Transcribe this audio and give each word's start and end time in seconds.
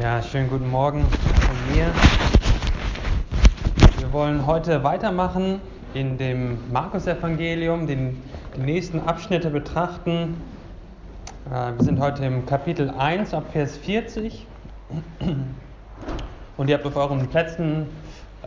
Ja, 0.00 0.22
schönen 0.22 0.48
guten 0.48 0.70
Morgen 0.70 1.02
von 1.02 1.74
mir. 1.74 1.86
Wir 3.98 4.12
wollen 4.12 4.46
heute 4.46 4.84
weitermachen 4.84 5.60
in 5.92 6.16
dem 6.16 6.58
Markus-Evangelium, 6.70 7.88
den, 7.88 8.22
die 8.56 8.60
nächsten 8.60 9.00
Abschnitte 9.00 9.50
betrachten. 9.50 10.40
Äh, 11.50 11.72
wir 11.76 11.84
sind 11.84 11.98
heute 11.98 12.24
im 12.24 12.46
Kapitel 12.46 12.90
1 12.90 13.34
ab 13.34 13.46
Vers 13.50 13.76
40. 13.78 14.46
Und 16.56 16.70
ihr 16.70 16.76
habt 16.76 16.86
auf 16.86 16.94
euren 16.94 17.26
Plätzen 17.26 17.86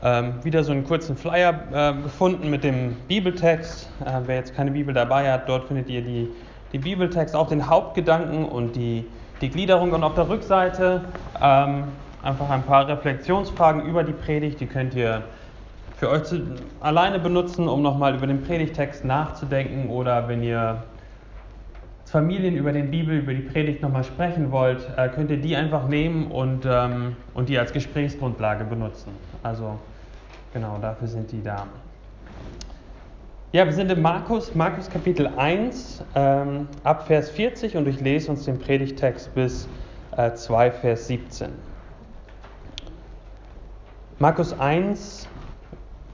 ähm, 0.02 0.36
wieder 0.44 0.64
so 0.64 0.72
einen 0.72 0.86
kurzen 0.86 1.18
Flyer 1.18 1.64
äh, 1.74 2.02
gefunden 2.02 2.50
mit 2.50 2.64
dem 2.64 2.96
Bibeltext. 3.10 3.90
Äh, 4.06 4.22
wer 4.26 4.38
jetzt 4.38 4.56
keine 4.56 4.72
Bibel 4.72 4.94
dabei 4.94 5.30
hat, 5.30 5.50
dort 5.50 5.66
findet 5.68 5.90
ihr 5.90 6.02
die, 6.02 6.30
die 6.72 6.80
Bibeltext, 6.80 7.36
auch 7.36 7.50
den 7.50 7.68
Hauptgedanken 7.68 8.46
und 8.46 8.78
die 8.78 9.06
die 9.42 9.50
Gliederung 9.50 9.92
und 9.92 10.04
auf 10.04 10.14
der 10.14 10.30
Rückseite 10.30 11.02
ähm, 11.42 11.86
einfach 12.22 12.50
ein 12.50 12.64
paar 12.64 12.88
Reflexionsfragen 12.88 13.86
über 13.86 14.04
die 14.04 14.14
Predigt. 14.14 14.60
Die 14.60 14.68
könnt 14.68 14.94
ihr 14.94 15.24
für 15.98 16.10
euch 16.10 16.24
zu, 16.24 16.42
alleine 16.80 17.20
benutzen, 17.20 17.68
um 17.68 17.82
nochmal 17.82 18.16
über 18.16 18.28
den 18.28 18.44
Predigtext 18.44 19.04
nachzudenken 19.04 19.90
oder 19.90 20.28
wenn 20.28 20.44
ihr 20.44 20.84
Familien 22.06 22.56
über 22.56 22.74
den 22.74 22.92
Bibel, 22.92 23.20
über 23.20 23.34
die 23.34 23.42
Predigt 23.42 23.82
nochmal 23.82 24.04
sprechen 24.04 24.52
wollt, 24.52 24.88
äh, 24.98 25.08
könnt 25.10 25.32
ihr 25.32 25.38
die 25.38 25.56
einfach 25.56 25.88
nehmen 25.88 26.30
und, 26.30 26.66
ähm, 26.66 27.16
und 27.34 27.50
die 27.50 27.58
als 27.58 27.72
Gesprächsgrundlage 27.72 28.66
benutzen. 28.66 29.12
Also 29.44 29.80
genau, 30.54 30.78
dafür 30.82 31.08
sind 31.08 31.32
die 31.32 31.42
da. 31.42 31.68
Ja, 33.54 33.66
wir 33.66 33.74
sind 33.74 33.92
in 33.92 34.02
Markus, 34.02 34.56
Markus 34.56 34.90
Kapitel 34.90 35.28
1, 35.28 36.06
ähm, 36.16 36.70
ab 36.86 37.08
Vers 37.08 37.30
40 37.32 37.76
und 37.76 37.86
ich 37.86 38.00
lese 38.00 38.32
uns 38.32 38.46
den 38.46 38.58
Predigtext 38.58 39.36
bis 39.36 39.68
äh, 40.16 40.32
2, 40.32 40.72
Vers 40.72 41.08
17. 41.08 41.50
Markus 44.20 44.58
1, 44.58 45.28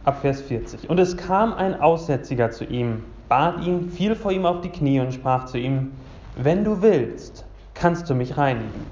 ab 0.04 0.22
Vers 0.22 0.42
40. 0.42 0.90
Und 0.90 1.00
es 1.00 1.16
kam 1.16 1.54
ein 1.54 1.80
Aussätziger 1.80 2.50
zu 2.50 2.64
ihm, 2.64 3.04
bat 3.30 3.64
ihn, 3.64 3.92
fiel 3.92 4.16
vor 4.16 4.32
ihm 4.32 4.48
auf 4.48 4.62
die 4.62 4.70
Knie 4.70 5.00
und 5.00 5.14
sprach 5.14 5.46
zu 5.46 5.60
ihm, 5.60 5.92
wenn 6.38 6.64
du 6.64 6.82
willst, 6.82 7.46
kannst 7.76 8.10
du 8.10 8.16
mich 8.16 8.36
reinigen. 8.36 8.88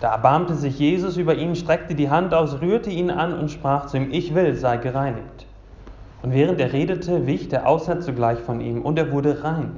Da 0.00 0.10
erbarmte 0.10 0.56
sich 0.56 0.76
Jesus 0.80 1.16
über 1.16 1.36
ihn, 1.36 1.54
streckte 1.54 1.94
die 1.94 2.10
Hand 2.10 2.34
aus, 2.34 2.60
rührte 2.60 2.90
ihn 2.90 3.12
an 3.12 3.32
und 3.32 3.52
sprach 3.52 3.86
zu 3.86 3.96
ihm, 3.96 4.08
ich 4.10 4.34
will, 4.34 4.56
sei 4.56 4.76
gereinigt. 4.76 5.46
Und 6.24 6.32
während 6.32 6.58
er 6.58 6.72
redete, 6.72 7.26
wich 7.26 7.50
der 7.50 7.68
Aussatz 7.68 8.06
sogleich 8.06 8.38
von 8.38 8.62
ihm, 8.62 8.80
und 8.80 8.98
er 8.98 9.12
wurde 9.12 9.44
rein. 9.44 9.72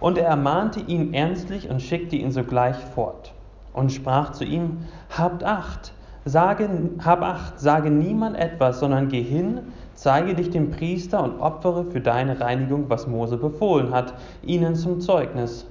Und 0.00 0.16
er 0.16 0.26
ermahnte 0.26 0.80
ihn 0.80 1.12
ernstlich 1.12 1.68
und 1.68 1.82
schickte 1.82 2.16
ihn 2.16 2.30
sogleich 2.30 2.76
fort 2.76 3.34
und 3.74 3.92
sprach 3.92 4.32
zu 4.32 4.44
ihm, 4.44 4.78
Habt 5.10 5.44
Acht, 5.44 5.92
sage, 6.24 6.66
hab 7.04 7.20
Acht, 7.20 7.60
sage 7.60 7.90
niemand 7.90 8.38
etwas, 8.38 8.80
sondern 8.80 9.08
geh 9.08 9.22
hin, 9.22 9.60
zeige 9.92 10.34
dich 10.34 10.48
dem 10.48 10.70
Priester 10.70 11.22
und 11.22 11.40
opfere 11.40 11.84
für 11.84 12.00
deine 12.00 12.40
Reinigung, 12.40 12.86
was 12.88 13.06
Mose 13.06 13.36
befohlen 13.36 13.92
hat, 13.92 14.14
ihnen 14.42 14.76
zum 14.76 15.02
Zeugnis. 15.02 15.66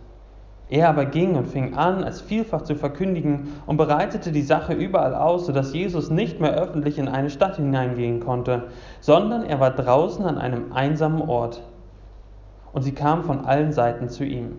Er 0.70 0.90
aber 0.90 1.06
ging 1.06 1.36
und 1.36 1.48
fing 1.48 1.76
an, 1.76 2.02
es 2.04 2.22
vielfach 2.22 2.64
zu 2.64 2.76
verkündigen 2.76 3.54
und 3.68 3.78
bereitete 3.78 4.32
die 4.32 4.42
Sache 4.42 4.74
überall 4.74 5.14
aus, 5.14 5.46
sodass 5.46 5.74
Jesus 5.74 6.10
nicht 6.10 6.40
mehr 6.40 6.54
öffentlich 6.56 6.98
in 6.98 7.08
eine 7.08 7.30
Stadt 7.30 7.58
hineingehen 7.58 8.20
konnte, 8.20 8.64
sondern 9.00 9.44
er 9.44 9.60
war 9.60 9.72
draußen 9.72 10.26
an 10.26 10.40
einem 10.40 10.74
einsamen 10.74 11.22
Ort. 11.22 11.62
Und 12.74 12.82
sie 12.82 12.94
kamen 12.94 13.24
von 13.24 13.46
allen 13.46 13.72
Seiten 13.72 14.10
zu 14.10 14.24
ihm. 14.26 14.54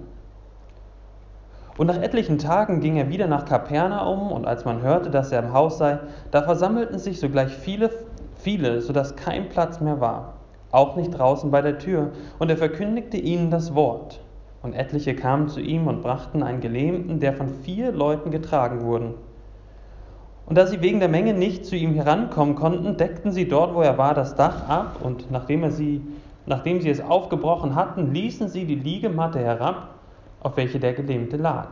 Und 1.77 1.89
nach 1.89 2.01
etlichen 2.01 2.39
Tagen 2.39 2.81
ging 2.81 2.97
er 2.97 3.11
wieder 3.11 3.27
nach 3.27 3.45
Kapernaum, 3.45 4.31
und 4.31 4.47
als 4.47 4.65
man 4.65 4.83
hörte, 4.83 5.11
dass 5.11 5.33
er 5.33 5.43
im 5.43 5.53
Haus 5.53 5.77
sei, 5.77 5.99
da 6.31 6.43
versammelten 6.43 6.99
sich 6.99 7.21
sogleich 7.21 7.53
viele, 7.53 7.91
viele, 8.37 8.81
sodass 8.81 9.17
kein 9.17 9.49
Platz 9.49 9.81
mehr 9.81 10.01
war, 10.01 10.34
auch 10.71 10.97
nicht 10.97 11.11
draußen 11.11 11.51
bei 11.51 11.61
der 11.61 11.78
Tür, 11.78 12.12
und 12.38 12.49
er 12.49 12.56
verkündigte 12.56 13.19
ihnen 13.19 13.50
das 13.50 13.75
Wort. 13.75 14.21
Und 14.66 14.72
etliche 14.72 15.15
kamen 15.15 15.49
zu 15.49 15.60
ihm 15.60 15.87
und 15.87 16.03
brachten 16.03 16.43
einen 16.43 16.60
Gelähmten, 16.60 17.21
der 17.21 17.34
von 17.34 17.49
vier 17.49 17.93
Leuten 17.93 18.32
getragen 18.32 18.81
wurde. 18.81 19.15
Und 20.44 20.59
da 20.59 20.66
sie 20.66 20.81
wegen 20.81 20.99
der 20.99 21.09
Menge 21.09 21.34
nicht 21.34 21.65
zu 21.65 21.77
ihm 21.77 21.94
herankommen 21.94 22.56
konnten, 22.56 22.97
deckten 22.97 23.31
sie 23.31 23.47
dort, 23.47 23.76
wo 23.76 23.82
er 23.82 23.97
war, 23.97 24.12
das 24.12 24.34
Dach 24.34 24.69
ab, 24.69 24.97
und 25.05 25.31
nachdem, 25.31 25.62
er 25.62 25.71
sie, 25.71 26.00
nachdem 26.47 26.81
sie 26.81 26.91
es 26.91 27.00
aufgebrochen 27.00 27.76
hatten, 27.76 28.12
ließen 28.12 28.49
sie 28.49 28.65
die 28.65 28.75
Liegematte 28.75 29.38
herab, 29.38 29.91
auf 30.41 30.56
welche 30.56 30.81
der 30.81 30.94
Gelähmte 30.94 31.37
lag. 31.37 31.69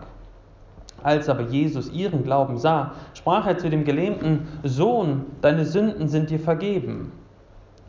Als 1.03 1.29
aber 1.29 1.43
Jesus 1.43 1.91
ihren 1.91 2.23
Glauben 2.23 2.59
sah, 2.59 2.93
sprach 3.15 3.49
er 3.49 3.59
zu 3.59 3.71
dem 3.71 3.83
Gelähmten, 3.83 4.47
Sohn, 4.63 5.27
deine 5.41 5.65
Sünden 5.65 6.07
sind 6.07 6.31
dir 6.31 6.39
vergeben. 6.39 7.11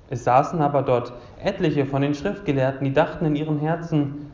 Es 0.10 0.24
saßen 0.24 0.64
aber 0.64 0.82
dort 0.82 1.14
etliche 1.44 1.86
von 1.86 2.02
den 2.02 2.16
Schriftgelehrten, 2.16 2.86
die 2.86 2.94
dachten 2.94 3.26
in 3.26 3.36
ihren 3.36 3.60
Herzen, 3.60 4.25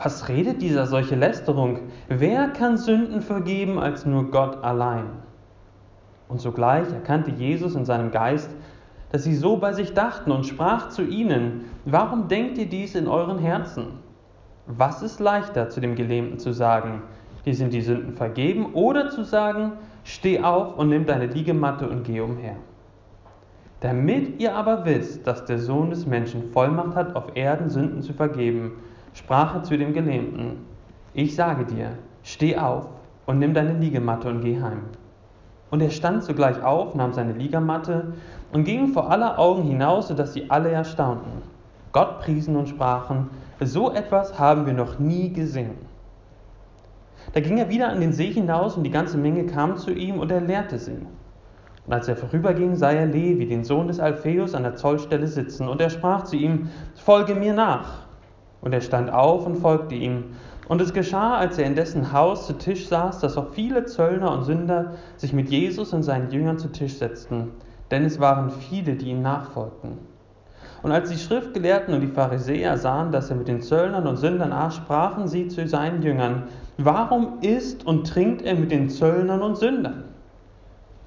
was 0.00 0.28
redet 0.28 0.62
dieser 0.62 0.86
solche 0.86 1.16
Lästerung? 1.16 1.80
Wer 2.08 2.48
kann 2.48 2.76
Sünden 2.76 3.20
vergeben 3.20 3.78
als 3.78 4.06
nur 4.06 4.30
Gott 4.30 4.62
allein? 4.62 5.06
Und 6.28 6.40
sogleich 6.40 6.92
erkannte 6.92 7.30
Jesus 7.32 7.74
in 7.74 7.84
seinem 7.84 8.10
Geist, 8.10 8.50
dass 9.10 9.24
sie 9.24 9.34
so 9.34 9.56
bei 9.56 9.72
sich 9.72 9.94
dachten 9.94 10.30
und 10.30 10.46
sprach 10.46 10.90
zu 10.90 11.02
ihnen, 11.02 11.64
warum 11.84 12.28
denkt 12.28 12.58
ihr 12.58 12.68
dies 12.68 12.94
in 12.94 13.08
euren 13.08 13.38
Herzen? 13.38 13.86
Was 14.66 15.02
ist 15.02 15.18
leichter 15.18 15.70
zu 15.70 15.80
dem 15.80 15.94
Gelähmten 15.94 16.38
zu 16.38 16.52
sagen, 16.52 17.02
dir 17.46 17.54
sind 17.54 17.72
die 17.72 17.80
Sünden 17.80 18.12
vergeben, 18.14 18.74
oder 18.74 19.08
zu 19.08 19.24
sagen, 19.24 19.72
steh 20.04 20.42
auf 20.42 20.76
und 20.76 20.90
nimm 20.90 21.06
deine 21.06 21.26
Liegematte 21.26 21.88
und 21.88 22.04
geh 22.04 22.20
umher? 22.20 22.56
Damit 23.80 24.40
ihr 24.40 24.54
aber 24.54 24.84
wisst, 24.84 25.26
dass 25.26 25.44
der 25.46 25.58
Sohn 25.58 25.90
des 25.90 26.04
Menschen 26.04 26.52
Vollmacht 26.52 26.94
hat, 26.94 27.16
auf 27.16 27.34
Erden 27.34 27.70
Sünden 27.70 28.02
zu 28.02 28.12
vergeben, 28.12 28.72
sprach 29.18 29.56
er 29.56 29.62
zu 29.64 29.76
dem 29.76 29.92
Gelähmten, 29.92 30.58
ich 31.12 31.34
sage 31.34 31.64
dir, 31.64 31.90
steh 32.22 32.56
auf 32.56 32.86
und 33.26 33.40
nimm 33.40 33.52
deine 33.52 33.72
Liegematte 33.72 34.28
und 34.28 34.42
geh 34.42 34.60
heim. 34.60 34.84
Und 35.70 35.82
er 35.82 35.90
stand 35.90 36.22
sogleich 36.22 36.62
auf, 36.62 36.94
nahm 36.94 37.12
seine 37.12 37.32
Liegematte 37.32 38.12
und 38.52 38.64
ging 38.64 38.88
vor 38.88 39.10
aller 39.10 39.38
Augen 39.38 39.64
hinaus, 39.64 40.08
sodass 40.08 40.32
sie 40.32 40.48
alle 40.50 40.70
erstaunten. 40.70 41.42
Gott 41.90 42.20
priesen 42.20 42.56
und 42.56 42.68
sprachen, 42.68 43.28
so 43.60 43.92
etwas 43.92 44.38
haben 44.38 44.66
wir 44.66 44.72
noch 44.72 45.00
nie 45.00 45.32
gesehen. 45.32 45.74
Da 47.32 47.40
ging 47.40 47.58
er 47.58 47.68
wieder 47.68 47.88
an 47.88 48.00
den 48.00 48.12
See 48.12 48.32
hinaus 48.32 48.76
und 48.76 48.84
die 48.84 48.90
ganze 48.90 49.18
Menge 49.18 49.46
kam 49.46 49.76
zu 49.76 49.90
ihm 49.90 50.20
und 50.20 50.30
er 50.30 50.40
lehrte 50.40 50.78
sie. 50.78 50.96
Und 51.86 51.92
als 51.92 52.06
er 52.06 52.16
vorüberging, 52.16 52.76
sah 52.76 52.92
er 52.92 53.06
Levi, 53.06 53.48
den 53.48 53.64
Sohn 53.64 53.88
des 53.88 53.98
Alpheus, 53.98 54.54
an 54.54 54.62
der 54.62 54.76
Zollstelle 54.76 55.26
sitzen 55.26 55.68
und 55.68 55.80
er 55.80 55.90
sprach 55.90 56.22
zu 56.22 56.36
ihm, 56.36 56.68
folge 56.94 57.34
mir 57.34 57.52
nach. 57.52 58.07
Und 58.60 58.72
er 58.72 58.80
stand 58.80 59.12
auf 59.12 59.46
und 59.46 59.56
folgte 59.56 59.94
ihm. 59.94 60.24
Und 60.68 60.80
es 60.80 60.92
geschah, 60.92 61.36
als 61.36 61.58
er 61.58 61.66
in 61.66 61.74
dessen 61.74 62.12
Haus 62.12 62.46
zu 62.46 62.52
Tisch 62.52 62.88
saß, 62.88 63.20
dass 63.20 63.38
auch 63.38 63.52
viele 63.52 63.86
Zöllner 63.86 64.32
und 64.32 64.44
Sünder 64.44 64.92
sich 65.16 65.32
mit 65.32 65.48
Jesus 65.48 65.92
und 65.92 66.02
seinen 66.02 66.30
Jüngern 66.30 66.58
zu 66.58 66.68
Tisch 66.68 66.94
setzten, 66.94 67.52
denn 67.90 68.04
es 68.04 68.20
waren 68.20 68.50
viele, 68.50 68.94
die 68.94 69.10
ihm 69.10 69.22
nachfolgten. 69.22 69.98
Und 70.82 70.92
als 70.92 71.10
die 71.10 71.16
Schriftgelehrten 71.16 71.94
und 71.94 72.02
die 72.02 72.06
Pharisäer 72.06 72.76
sahen, 72.76 73.10
dass 73.10 73.30
er 73.30 73.36
mit 73.36 73.48
den 73.48 73.62
Zöllnern 73.62 74.06
und 74.06 74.16
Sündern 74.16 74.52
aß, 74.52 74.76
sprachen 74.76 75.26
sie 75.26 75.48
zu 75.48 75.66
seinen 75.66 76.02
Jüngern, 76.02 76.44
warum 76.76 77.40
isst 77.40 77.86
und 77.86 78.06
trinkt 78.06 78.42
er 78.42 78.54
mit 78.54 78.70
den 78.70 78.90
Zöllnern 78.90 79.42
und 79.42 79.56
Sündern? 79.56 80.04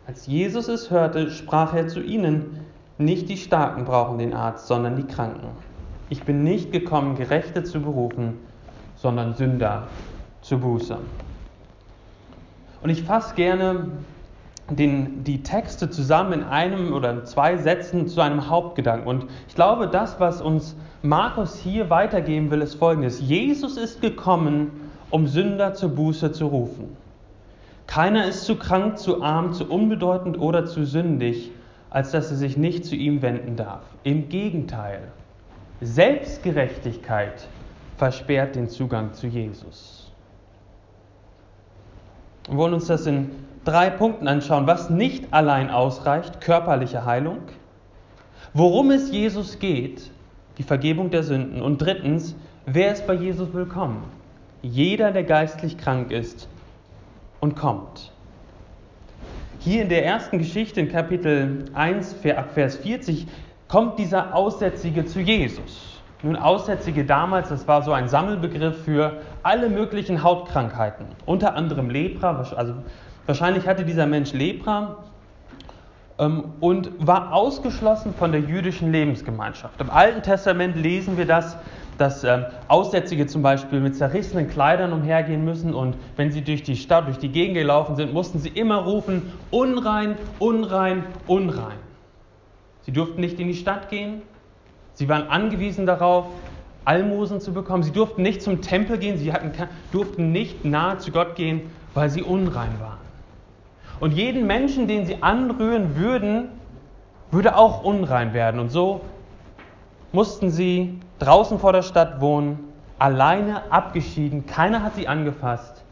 Als 0.08 0.28
Jesus 0.28 0.68
es 0.68 0.90
hörte, 0.90 1.30
sprach 1.30 1.74
er 1.74 1.88
zu 1.88 2.02
ihnen, 2.02 2.66
nicht 2.98 3.30
die 3.30 3.38
Starken 3.38 3.86
brauchen 3.86 4.18
den 4.18 4.34
Arzt, 4.34 4.68
sondern 4.68 4.96
die 4.96 5.06
Kranken. 5.06 5.50
Ich 6.12 6.24
bin 6.24 6.44
nicht 6.44 6.74
gekommen, 6.74 7.16
Gerechte 7.16 7.64
zu 7.64 7.80
berufen, 7.80 8.38
sondern 8.98 9.34
Sünder 9.34 9.88
zu 10.42 10.60
Buße. 10.60 10.98
Und 12.84 12.90
ich 12.90 13.04
fasse 13.04 13.34
gerne 13.36 13.88
den, 14.70 15.24
die 15.24 15.42
Texte 15.42 15.90
zusammen 15.90 16.34
in 16.34 16.44
einem 16.44 16.92
oder 16.92 17.24
zwei 17.24 17.56
Sätzen 17.56 18.10
zu 18.10 18.20
einem 18.20 18.50
Hauptgedanken. 18.50 19.08
Und 19.08 19.28
ich 19.48 19.56
glaube, 19.56 19.88
das, 19.88 20.20
was 20.20 20.42
uns 20.42 20.76
Markus 21.02 21.56
hier 21.58 21.90
weitergeben 21.90 22.52
will, 22.52 22.62
ist 22.62 22.76
folgendes. 22.76 23.22
Jesus 23.22 23.78
ist 23.78 24.02
gekommen, 24.02 24.92
um 25.12 25.28
Sünder 25.28 25.76
zur 25.76 25.92
Buße 25.92 26.34
zu 26.34 26.48
rufen. 26.48 26.90
Keiner 27.88 28.28
ist 28.28 28.44
zu 28.44 28.58
krank, 28.58 28.98
zu 28.98 29.24
arm, 29.24 29.54
zu 29.54 29.64
unbedeutend 29.64 30.38
oder 30.38 30.66
zu 30.66 30.86
sündig, 30.86 31.52
als 31.90 32.12
dass 32.12 32.32
er 32.32 32.36
sich 32.36 32.58
nicht 32.58 32.84
zu 32.84 32.98
ihm 32.98 33.22
wenden 33.22 33.56
darf. 33.56 33.84
Im 34.04 34.28
Gegenteil. 34.28 35.04
Selbstgerechtigkeit 35.82 37.48
versperrt 37.98 38.56
den 38.56 38.70
Zugang 38.70 39.14
zu 39.14 39.26
Jesus. 39.26 40.12
Wir 42.48 42.58
wollen 42.58 42.76
uns 42.76 42.86
das 42.86 43.08
in 43.08 43.32
drei 43.66 43.90
Punkten 43.90 44.28
anschauen, 44.28 44.68
was 44.68 44.92
nicht 44.92 45.34
allein 45.34 45.72
ausreicht, 45.72 46.40
körperliche 46.40 47.06
Heilung, 47.06 47.40
worum 48.54 48.92
es 48.92 49.12
Jesus 49.12 49.58
geht, 49.58 50.12
die 50.60 50.64
Vergebung 50.64 51.10
der 51.10 51.24
Sünden 51.24 51.64
und 51.64 51.80
drittens, 51.80 52.36
wer 52.68 52.94
ist 52.94 53.08
bei 53.08 53.16
Jesus 53.16 53.52
willkommen? 53.52 54.04
Jeder, 54.62 55.12
der 55.12 55.24
geistlich 55.24 55.80
krank 55.80 56.12
ist 56.12 56.48
und 57.40 57.56
kommt. 57.56 58.12
hier 59.60 59.82
in 59.84 59.90
der 59.90 60.06
ersten 60.06 60.38
Geschichte 60.38 60.80
in 60.80 60.90
Kapitel 60.90 61.66
1, 61.74 62.14
Vers 62.54 62.78
40, 62.78 63.28
kommt 63.72 63.98
dieser 64.00 64.36
Aussätzige 64.36 65.06
zu 65.06 65.22
Jesus. 65.22 66.02
Nun, 66.24 66.36
Aussätzige 66.36 67.06
damals, 67.06 67.48
das 67.50 67.70
war 67.70 67.82
so 67.82 67.94
ein 67.94 68.10
Sammelbegriff 68.10 68.84
für 68.84 69.22
alle 69.44 69.70
möglichen 69.70 70.24
Hautkrankheiten, 70.24 71.06
unter 71.26 71.56
anderem 71.56 71.90
Lepra, 71.90 72.46
also 72.56 72.74
wahrscheinlich 73.26 73.68
hatte 73.68 73.86
dieser 73.86 74.06
Mensch 74.08 74.34
Lepra 74.34 74.98
ähm, 76.20 76.52
und 76.60 76.92
war 77.00 77.34
ausgeschlossen 77.34 78.14
von 78.14 78.34
der 78.34 78.42
jüdischen 78.42 78.92
Lebensgemeinschaft. 78.92 79.80
Im 79.80 79.90
Alten 79.90 80.22
Testament 80.22 80.76
lesen 80.76 81.18
wir 81.18 81.26
das, 81.26 81.56
dass 81.98 82.26
ähm, 82.26 82.46
Aussätzige 82.68 83.26
zum 83.26 83.42
Beispiel 83.42 83.80
mit 83.80 83.96
zerrissenen 83.96 84.50
Kleidern 84.50 84.92
umhergehen 84.92 85.46
müssen 85.46 85.74
und 85.74 85.96
wenn 86.18 86.30
sie 86.30 86.42
durch 86.42 86.62
die 86.64 86.76
Stadt, 86.76 87.08
durch 87.08 87.20
die 87.20 87.30
Gegend 87.30 87.56
gelaufen 87.56 87.96
sind, 87.96 88.14
mussten 88.14 88.38
sie 88.38 88.50
immer 88.50 88.84
rufen, 88.84 89.32
unrein, 89.50 90.18
unrein, 90.40 91.06
unrein. 91.26 91.91
Sie 92.84 92.92
durften 92.92 93.22
nicht 93.22 93.40
in 93.40 93.48
die 93.48 93.56
Stadt 93.56 93.90
gehen, 93.90 94.22
sie 94.94 95.08
waren 95.08 95.28
angewiesen 95.28 95.86
darauf, 95.86 96.26
Almosen 96.84 97.40
zu 97.40 97.54
bekommen, 97.54 97.84
sie 97.84 97.92
durften 97.92 98.24
nicht 98.24 98.42
zum 98.42 98.62
Tempel 98.62 98.98
gehen, 98.98 99.18
sie 99.18 99.32
hatten, 99.32 99.52
durften 99.92 100.32
nicht 100.32 100.66
nahe 100.66 100.98
zu 100.98 101.12
Gott 101.12 101.36
gehen, 101.36 101.70
weil 101.94 102.10
sie 102.10 102.24
unrein 102.24 102.80
waren. 102.80 102.98
Und 104.00 104.14
jeden 104.14 104.48
Menschen, 104.48 104.88
den 104.88 105.06
sie 105.06 105.22
anrühren 105.22 105.96
würden, 105.96 106.50
würde 107.30 107.56
auch 107.56 107.84
unrein 107.84 108.34
werden. 108.34 108.60
Und 108.60 108.70
so 108.70 109.02
mussten 110.12 110.50
sie 110.50 111.00
draußen 111.20 111.60
vor 111.60 111.72
der 111.72 111.84
Stadt 111.84 112.20
wohnen, 112.20 112.60
alleine 112.98 113.72
abgeschieden, 113.72 114.48
keiner 114.48 114.84
hat 114.84 114.96
sie 114.96 115.08
angefasst. 115.08 115.84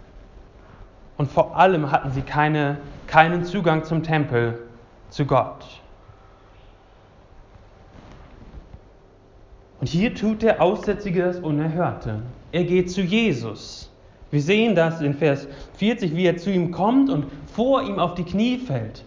Und 1.17 1.29
vor 1.29 1.55
allem 1.55 1.91
hatten 1.91 2.11
sie 2.11 2.21
keine, 2.21 2.77
keinen 3.05 3.43
Zugang 3.43 3.83
zum 3.83 4.03
Tempel, 4.03 4.59
zu 5.09 5.25
Gott. 5.25 5.78
Und 9.79 9.87
hier 9.87 10.13
tut 10.13 10.41
der 10.41 10.61
Aussätzige 10.61 11.23
das 11.23 11.39
Unerhörte. 11.39 12.21
Er 12.51 12.63
geht 12.65 12.91
zu 12.91 13.01
Jesus. 13.01 13.89
Wir 14.31 14.41
sehen 14.41 14.75
das 14.75 15.01
in 15.01 15.13
Vers 15.13 15.47
40, 15.77 16.15
wie 16.15 16.25
er 16.25 16.37
zu 16.37 16.51
ihm 16.51 16.71
kommt 16.71 17.09
und 17.09 17.25
vor 17.53 17.83
ihm 17.83 17.97
auf 17.97 18.13
die 18.13 18.23
Knie 18.23 18.57
fällt. 18.57 19.03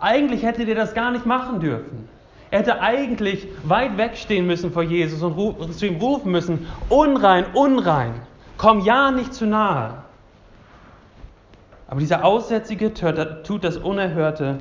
Eigentlich 0.00 0.42
hätte 0.42 0.66
der 0.66 0.74
das 0.74 0.94
gar 0.94 1.10
nicht 1.10 1.24
machen 1.24 1.60
dürfen. 1.60 2.08
Er 2.50 2.60
hätte 2.60 2.80
eigentlich 2.80 3.46
weit 3.64 3.96
wegstehen 3.96 4.46
müssen 4.46 4.72
vor 4.72 4.82
Jesus 4.82 5.22
und 5.22 5.74
zu 5.74 5.86
ihm 5.86 5.96
rufen 5.96 6.32
müssen, 6.32 6.66
unrein, 6.88 7.44
unrein, 7.54 8.14
komm 8.56 8.80
ja 8.80 9.10
nicht 9.10 9.34
zu 9.34 9.46
nahe. 9.46 10.02
Aber 11.88 12.00
dieser 12.00 12.24
Aussätzige 12.24 12.92
tut 12.94 13.64
das 13.64 13.76
Unerhörte. 13.76 14.58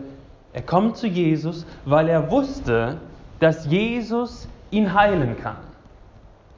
Er 0.53 0.61
kommt 0.61 0.97
zu 0.97 1.07
Jesus, 1.07 1.65
weil 1.85 2.07
er 2.09 2.31
wusste, 2.31 2.97
dass 3.39 3.65
Jesus 3.67 4.47
ihn 4.71 4.93
heilen 4.93 5.37
kann. 5.41 5.57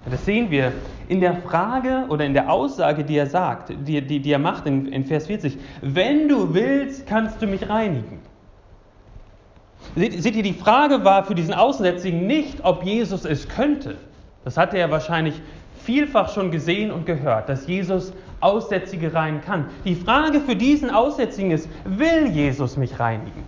Das 0.10 0.26
sehen 0.26 0.50
wir 0.50 0.72
in 1.08 1.20
der 1.20 1.36
Frage 1.36 2.06
oder 2.08 2.26
in 2.26 2.34
der 2.34 2.50
Aussage, 2.50 3.04
die 3.04 3.18
er 3.18 3.28
sagt, 3.28 3.70
die, 3.70 4.02
die, 4.02 4.20
die 4.20 4.32
er 4.32 4.40
macht 4.40 4.66
in, 4.66 4.88
in 4.88 5.06
Vers 5.06 5.28
40. 5.28 5.58
Wenn 5.82 6.28
du 6.28 6.54
willst, 6.54 7.06
kannst 7.06 7.42
du 7.42 7.48
mich 7.48 7.70
reinigen. 7.70 8.20
Seht, 9.96 10.22
seht 10.22 10.36
ihr, 10.36 10.44
die 10.44 10.54
Frage 10.54 11.04
war 11.04 11.26
für 11.26 11.36
diesen 11.36 11.54
Aussätzigen 11.54 12.28
nicht, 12.28 12.64
ob 12.64 12.84
Jesus 12.84 13.26
es 13.26 13.50
könnte. 13.50 13.98
Das 14.46 14.58
hatte 14.58 14.78
er 14.78 14.90
wahrscheinlich 14.90 15.42
vielfach 15.84 16.34
schon 16.34 16.52
gesehen 16.52 16.92
und 16.92 17.06
gehört, 17.06 17.50
dass 17.50 17.68
Jesus 17.68 18.14
Aussätzige 18.40 19.14
reinigen 19.14 19.44
kann. 19.44 19.66
Die 19.84 19.96
Frage 19.96 20.40
für 20.40 20.56
diesen 20.56 20.90
Aussätzigen 20.90 21.52
ist, 21.52 21.68
will 21.84 22.28
Jesus 22.28 22.78
mich 22.78 23.00
reinigen? 23.00 23.44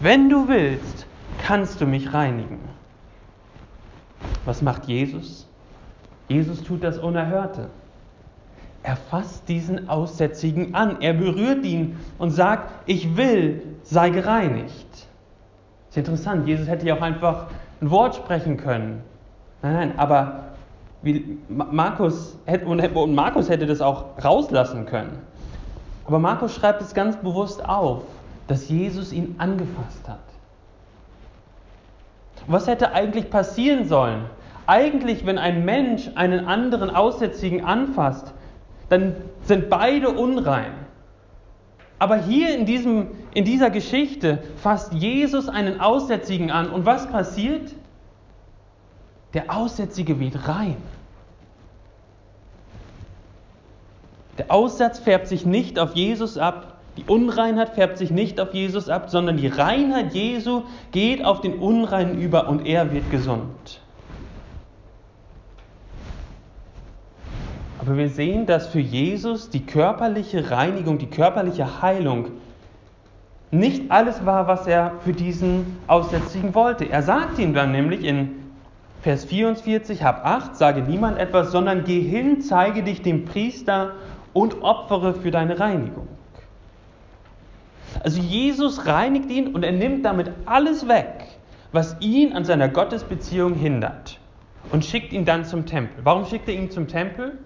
Wenn 0.00 0.28
du 0.28 0.48
willst, 0.48 1.06
kannst 1.42 1.80
du 1.80 1.86
mich 1.86 2.12
reinigen. 2.12 2.75
Was 4.44 4.62
macht 4.62 4.86
Jesus? 4.86 5.46
Jesus 6.28 6.62
tut 6.62 6.82
das 6.82 6.98
Unerhörte. 6.98 7.68
Er 8.82 8.96
fasst 8.96 9.48
diesen 9.48 9.88
Aussätzigen 9.88 10.74
an, 10.74 11.00
er 11.00 11.14
berührt 11.14 11.64
ihn 11.64 11.96
und 12.18 12.30
sagt, 12.30 12.70
ich 12.86 13.16
will, 13.16 13.62
sei 13.82 14.10
gereinigt. 14.10 15.08
Ist 15.88 15.96
interessant, 15.96 16.46
Jesus 16.46 16.68
hätte 16.68 16.86
ja 16.86 16.96
auch 16.96 17.02
einfach 17.02 17.46
ein 17.80 17.90
Wort 17.90 18.14
sprechen 18.14 18.56
können. 18.56 19.02
Nein, 19.62 19.72
nein, 19.72 19.98
aber 19.98 20.44
Markus, 21.48 22.38
und 22.64 23.14
Markus 23.14 23.48
hätte 23.48 23.66
das 23.66 23.80
auch 23.80 24.04
rauslassen 24.22 24.86
können. 24.86 25.18
Aber 26.06 26.18
Markus 26.18 26.54
schreibt 26.54 26.80
es 26.82 26.94
ganz 26.94 27.16
bewusst 27.16 27.64
auf, 27.68 28.02
dass 28.46 28.68
Jesus 28.68 29.12
ihn 29.12 29.34
angefasst 29.38 30.08
hat. 30.08 30.20
Was 32.46 32.66
hätte 32.66 32.92
eigentlich 32.92 33.30
passieren 33.30 33.86
sollen? 33.86 34.26
Eigentlich, 34.66 35.26
wenn 35.26 35.38
ein 35.38 35.64
Mensch 35.64 36.10
einen 36.14 36.46
anderen 36.46 36.90
Aussätzigen 36.90 37.64
anfasst, 37.64 38.32
dann 38.88 39.16
sind 39.42 39.68
beide 39.68 40.10
unrein. 40.10 40.72
Aber 41.98 42.16
hier 42.16 42.56
in, 42.56 42.66
diesem, 42.66 43.08
in 43.32 43.44
dieser 43.44 43.70
Geschichte 43.70 44.42
fasst 44.56 44.92
Jesus 44.92 45.48
einen 45.48 45.80
Aussätzigen 45.80 46.50
an 46.50 46.68
und 46.68 46.84
was 46.84 47.08
passiert? 47.08 47.72
Der 49.34 49.54
Aussätzige 49.54 50.20
wird 50.20 50.46
rein. 50.48 50.76
Der 54.38 54.50
Aussatz 54.50 54.98
färbt 54.98 55.28
sich 55.28 55.46
nicht 55.46 55.78
auf 55.78 55.94
Jesus 55.94 56.36
ab, 56.36 56.75
die 56.96 57.04
Unreinheit 57.04 57.70
färbt 57.70 57.98
sich 57.98 58.10
nicht 58.10 58.40
auf 58.40 58.54
Jesus 58.54 58.88
ab, 58.88 59.10
sondern 59.10 59.36
die 59.36 59.48
Reinheit 59.48 60.14
Jesu 60.14 60.62
geht 60.92 61.24
auf 61.24 61.40
den 61.40 61.58
Unreinen 61.58 62.18
über 62.20 62.48
und 62.48 62.66
er 62.66 62.92
wird 62.92 63.10
gesund. 63.10 63.80
Aber 67.78 67.96
wir 67.96 68.08
sehen, 68.08 68.46
dass 68.46 68.66
für 68.66 68.80
Jesus 68.80 69.50
die 69.50 69.64
körperliche 69.64 70.50
Reinigung, 70.50 70.98
die 70.98 71.10
körperliche 71.10 71.82
Heilung 71.82 72.28
nicht 73.50 73.90
alles 73.90 74.24
war, 74.26 74.48
was 74.48 74.66
er 74.66 74.94
für 75.04 75.12
diesen 75.12 75.78
Aussätzigen 75.86 76.54
wollte. 76.54 76.88
Er 76.88 77.02
sagt 77.02 77.38
ihm 77.38 77.54
dann 77.54 77.72
nämlich 77.72 78.04
in 78.04 78.30
Vers 79.02 79.26
44, 79.26 80.02
hab 80.02 80.24
acht, 80.24 80.56
sage 80.56 80.82
niemand 80.82 81.18
etwas, 81.18 81.52
sondern 81.52 81.84
geh 81.84 82.00
hin, 82.00 82.40
zeige 82.40 82.82
dich 82.82 83.02
dem 83.02 83.24
Priester 83.24 83.92
und 84.32 84.62
opfere 84.62 85.14
für 85.14 85.30
deine 85.30 85.60
Reinigung. 85.60 86.08
Also 88.02 88.20
Jesus 88.20 88.86
reinigt 88.86 89.30
ihn 89.30 89.54
und 89.54 89.62
er 89.62 89.72
nimmt 89.72 90.04
damit 90.04 90.30
alles 90.44 90.88
weg, 90.88 91.24
was 91.72 91.96
ihn 92.00 92.32
an 92.32 92.44
seiner 92.44 92.68
Gottesbeziehung 92.68 93.54
hindert 93.54 94.18
und 94.72 94.84
schickt 94.84 95.12
ihn 95.12 95.24
dann 95.24 95.44
zum 95.44 95.66
Tempel. 95.66 96.04
Warum 96.04 96.24
schickt 96.26 96.48
er 96.48 96.54
ihn 96.54 96.70
zum 96.70 96.88
Tempel? 96.88 97.38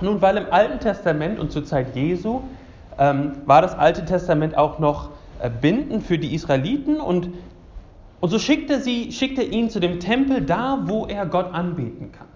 Nun, 0.00 0.20
weil 0.22 0.36
im 0.36 0.46
Alten 0.50 0.80
Testament 0.80 1.38
und 1.38 1.52
zur 1.52 1.64
Zeit 1.64 1.94
Jesu 1.94 2.42
ähm, 2.98 3.32
war 3.46 3.62
das 3.62 3.78
Alte 3.78 4.04
Testament 4.04 4.56
auch 4.56 4.78
noch 4.78 5.10
äh, 5.40 5.50
bindend 5.50 6.04
für 6.04 6.18
die 6.18 6.34
Israeliten 6.34 7.00
und, 7.00 7.30
und 8.20 8.28
so 8.28 8.38
schickt 8.38 8.70
er, 8.70 8.80
sie, 8.80 9.12
schickt 9.12 9.38
er 9.38 9.48
ihn 9.48 9.70
zu 9.70 9.80
dem 9.80 10.00
Tempel 10.00 10.42
da, 10.42 10.82
wo 10.86 11.06
er 11.06 11.26
Gott 11.26 11.52
anbeten 11.52 12.12
kann. 12.12 12.28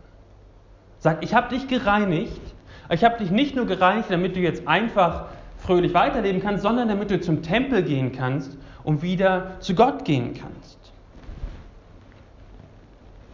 Sagt, 0.99 1.25
ich 1.25 1.35
habe 1.35 1.54
dich 1.54 1.68
gereinigt, 1.68 2.40
ich 2.90 3.04
habe 3.04 3.18
dich 3.18 3.30
nicht 3.30 3.56
nur 3.56 3.66
gereinigt, 3.66 4.11
damit 4.11 4.37
du 4.37 4.40
jetzt 4.40 4.66
einfach 4.68 5.26
fröhlich 5.58 5.94
weiterleben 5.94 6.40
kannst, 6.40 6.62
sondern 6.62 6.88
damit 6.88 7.10
du 7.10 7.20
zum 7.20 7.42
Tempel 7.42 7.82
gehen 7.82 8.12
kannst 8.12 8.56
und 8.84 9.02
wieder 9.02 9.52
zu 9.60 9.75
Gott 9.75 10.04
gehen 10.04 10.34
kannst. 10.34 10.78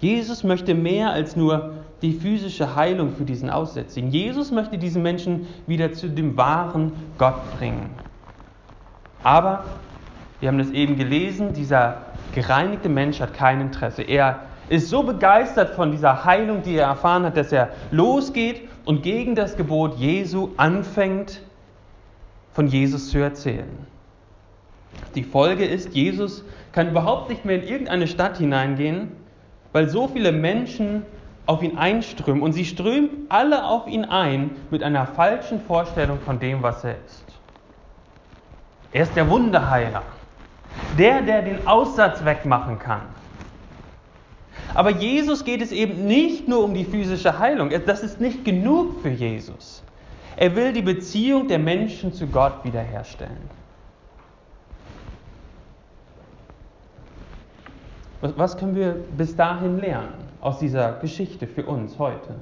Jesus 0.00 0.42
möchte 0.42 0.74
mehr 0.74 1.10
als 1.10 1.36
nur 1.36 1.74
die 2.02 2.12
physische 2.12 2.74
Heilung 2.74 3.14
für 3.14 3.24
diesen 3.24 3.50
Aussätzigen. 3.50 4.10
Jesus 4.10 4.50
möchte 4.50 4.76
diesen 4.76 5.02
Menschen 5.02 5.46
wieder 5.68 5.92
zu 5.92 6.08
dem 6.08 6.36
wahren 6.36 6.92
Gott 7.18 7.36
bringen. 7.56 7.90
Aber, 9.22 9.64
wir 10.40 10.48
haben 10.48 10.58
das 10.58 10.70
eben 10.70 10.96
gelesen, 10.96 11.52
dieser 11.52 11.98
gereinigte 12.34 12.88
Mensch 12.88 13.20
hat 13.20 13.34
kein 13.34 13.60
Interesse. 13.60 14.02
Er 14.02 14.40
ist 14.68 14.88
so 14.88 15.04
begeistert 15.04 15.76
von 15.76 15.92
dieser 15.92 16.24
Heilung, 16.24 16.62
die 16.62 16.74
er 16.74 16.88
erfahren 16.88 17.24
hat, 17.24 17.36
dass 17.36 17.52
er 17.52 17.68
losgeht 17.92 18.68
und 18.84 19.02
gegen 19.02 19.36
das 19.36 19.56
Gebot 19.56 19.98
Jesu 19.98 20.48
anfängt, 20.56 21.40
von 22.52 22.66
Jesus 22.66 23.11
zu 23.11 23.18
erzählen. 23.18 23.87
Die 25.14 25.23
Folge 25.23 25.64
ist, 25.64 25.94
Jesus 25.94 26.44
kann 26.73 26.90
überhaupt 26.90 27.28
nicht 27.28 27.44
mehr 27.44 27.62
in 27.62 27.68
irgendeine 27.68 28.06
Stadt 28.06 28.38
hineingehen, 28.38 29.12
weil 29.73 29.88
so 29.88 30.09
viele 30.09 30.32
Menschen 30.32 31.04
auf 31.47 31.62
ihn 31.62 31.76
einströmen 31.76 32.42
und 32.42 32.52
sie 32.52 32.64
strömen 32.64 33.11
alle 33.28 33.64
auf 33.64 33.87
ihn 33.87 34.04
ein 34.04 34.50
mit 34.71 34.82
einer 34.82 35.06
falschen 35.06 35.61
Vorstellung 35.61 36.18
von 36.21 36.38
dem, 36.38 36.62
was 36.62 36.85
er 36.85 36.97
ist. 37.04 37.25
Er 38.92 39.02
ist 39.04 39.16
der 39.16 39.28
Wunderheiler, 39.28 40.02
der, 40.99 41.23
der 41.23 41.42
den 41.42 41.66
Aussatz 41.66 42.25
wegmachen 42.25 42.78
kann. 42.78 43.02
Aber 44.75 44.90
Jesus 44.90 45.44
geht 45.44 45.61
es 45.61 45.73
eben 45.73 46.06
nicht 46.06 46.49
nur 46.49 46.64
um 46.64 46.75
die 46.75 46.85
physische 46.85 47.38
Heilung. 47.38 47.71
Das 47.87 48.02
ist 48.02 48.21
nicht 48.21 48.44
genug 48.44 49.02
für 49.02 49.11
Jesus. 49.11 49.82
Er 50.36 50.56
will 50.56 50.72
die 50.72 50.82
Beziehung 50.82 51.48
der 51.48 51.58
Menschen 51.58 52.12
zu 52.12 52.26
Gott 52.26 52.64
wiederherstellen. 52.64 53.50
Was 58.20 58.56
können 58.56 58.76
wir 58.76 58.92
bis 59.16 59.34
dahin 59.34 59.78
lernen 59.78 60.14
aus 60.40 60.58
dieser 60.60 60.92
Geschichte 61.00 61.46
für 61.46 61.66
uns 61.66 61.98
heute? 61.98 62.36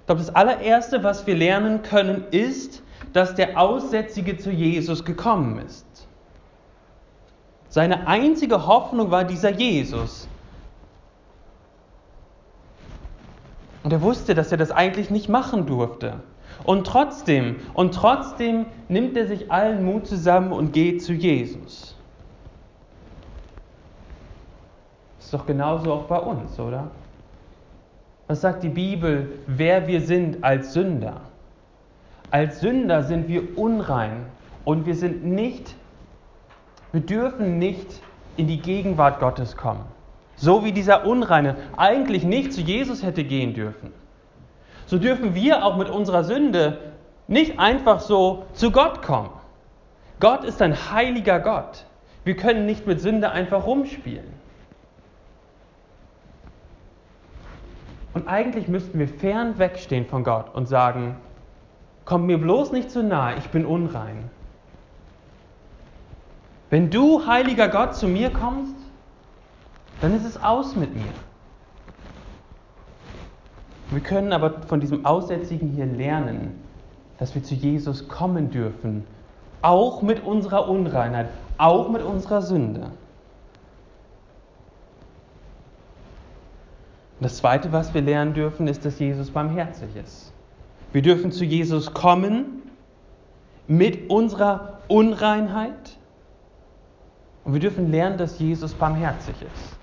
Ich 0.00 0.06
glaube, 0.06 0.20
das 0.20 0.34
allererste, 0.34 1.02
was 1.02 1.26
wir 1.26 1.34
lernen 1.34 1.82
können, 1.82 2.24
ist, 2.30 2.82
dass 3.12 3.34
der 3.34 3.58
Aussätzige 3.60 4.38
zu 4.38 4.50
Jesus 4.50 5.04
gekommen 5.04 5.58
ist. 5.58 5.86
Seine 7.68 8.06
einzige 8.06 8.66
Hoffnung 8.66 9.10
war 9.10 9.24
dieser 9.24 9.50
Jesus. 9.50 10.28
Und 13.84 13.92
er 13.92 14.02
wusste, 14.02 14.34
dass 14.34 14.50
er 14.50 14.58
das 14.58 14.70
eigentlich 14.70 15.10
nicht 15.10 15.28
machen 15.28 15.66
durfte. 15.66 16.14
Und 16.64 16.86
trotzdem, 16.86 17.56
und 17.74 17.94
trotzdem 17.94 18.66
nimmt 18.88 19.16
er 19.16 19.26
sich 19.26 19.52
allen 19.52 19.84
Mut 19.84 20.06
zusammen 20.06 20.52
und 20.52 20.72
geht 20.72 21.02
zu 21.02 21.12
Jesus. 21.12 21.94
Ist 25.20 25.34
doch 25.34 25.46
genauso 25.46 25.92
auch 25.92 26.04
bei 26.04 26.18
uns, 26.18 26.58
oder? 26.58 26.90
Was 28.26 28.40
sagt 28.40 28.62
die 28.62 28.70
Bibel, 28.70 29.32
wer 29.46 29.86
wir 29.86 30.00
sind 30.00 30.42
als 30.42 30.72
Sünder? 30.72 31.20
Als 32.30 32.60
Sünder 32.60 33.02
sind 33.02 33.28
wir 33.28 33.58
unrein 33.58 34.24
und 34.64 34.86
wir 34.86 34.94
sind 34.94 35.24
nicht, 35.24 35.74
wir 36.92 37.02
dürfen 37.02 37.58
nicht 37.58 38.00
in 38.38 38.46
die 38.46 38.60
Gegenwart 38.60 39.20
Gottes 39.20 39.56
kommen. 39.56 39.84
So 40.36 40.64
wie 40.64 40.72
dieser 40.72 41.06
Unreine 41.06 41.56
eigentlich 41.76 42.24
nicht 42.24 42.52
zu 42.52 42.60
Jesus 42.60 43.02
hätte 43.02 43.24
gehen 43.24 43.54
dürfen. 43.54 43.92
So 44.86 44.98
dürfen 44.98 45.34
wir 45.34 45.64
auch 45.64 45.76
mit 45.76 45.88
unserer 45.88 46.24
Sünde 46.24 46.78
nicht 47.26 47.58
einfach 47.58 48.00
so 48.00 48.44
zu 48.52 48.70
Gott 48.70 49.02
kommen. 49.02 49.30
Gott 50.20 50.44
ist 50.44 50.60
ein 50.60 50.92
heiliger 50.92 51.40
Gott. 51.40 51.86
Wir 52.24 52.36
können 52.36 52.66
nicht 52.66 52.86
mit 52.86 53.00
Sünde 53.00 53.30
einfach 53.30 53.66
rumspielen. 53.66 54.32
Und 58.14 58.28
eigentlich 58.28 58.68
müssten 58.68 58.98
wir 58.98 59.08
fern 59.08 59.58
wegstehen 59.58 60.06
von 60.06 60.22
Gott 60.22 60.54
und 60.54 60.66
sagen, 60.66 61.16
komm 62.04 62.26
mir 62.26 62.38
bloß 62.38 62.72
nicht 62.72 62.90
zu 62.90 63.02
nahe, 63.02 63.36
ich 63.36 63.48
bin 63.48 63.66
unrein. 63.66 64.30
Wenn 66.70 66.90
du, 66.90 67.26
heiliger 67.26 67.68
Gott, 67.68 67.96
zu 67.96 68.06
mir 68.06 68.30
kommst, 68.30 68.74
dann 70.00 70.14
ist 70.14 70.24
es 70.24 70.42
aus 70.42 70.76
mit 70.76 70.94
mir. 70.94 71.12
Wir 73.90 74.00
können 74.00 74.32
aber 74.32 74.62
von 74.62 74.80
diesem 74.80 75.04
Aussätzigen 75.04 75.70
hier 75.70 75.86
lernen, 75.86 76.60
dass 77.18 77.34
wir 77.34 77.42
zu 77.42 77.54
Jesus 77.54 78.08
kommen 78.08 78.50
dürfen, 78.50 79.04
auch 79.62 80.02
mit 80.02 80.24
unserer 80.24 80.68
Unreinheit, 80.68 81.28
auch 81.58 81.88
mit 81.88 82.02
unserer 82.02 82.42
Sünde. 82.42 82.90
das 87.24 87.38
Zweite, 87.38 87.72
was 87.72 87.94
wir 87.94 88.02
lernen 88.02 88.34
dürfen, 88.34 88.68
ist, 88.68 88.84
dass 88.84 88.98
Jesus 88.98 89.30
barmherzig 89.30 89.96
ist. 89.96 90.32
Wir 90.92 91.00
dürfen 91.00 91.32
zu 91.32 91.44
Jesus 91.44 91.94
kommen 91.94 92.62
mit 93.66 94.10
unserer 94.10 94.80
Unreinheit 94.88 95.96
und 97.44 97.54
wir 97.54 97.60
dürfen 97.60 97.90
lernen, 97.90 98.18
dass 98.18 98.38
Jesus 98.38 98.74
barmherzig 98.74 99.34
ist. 99.40 99.73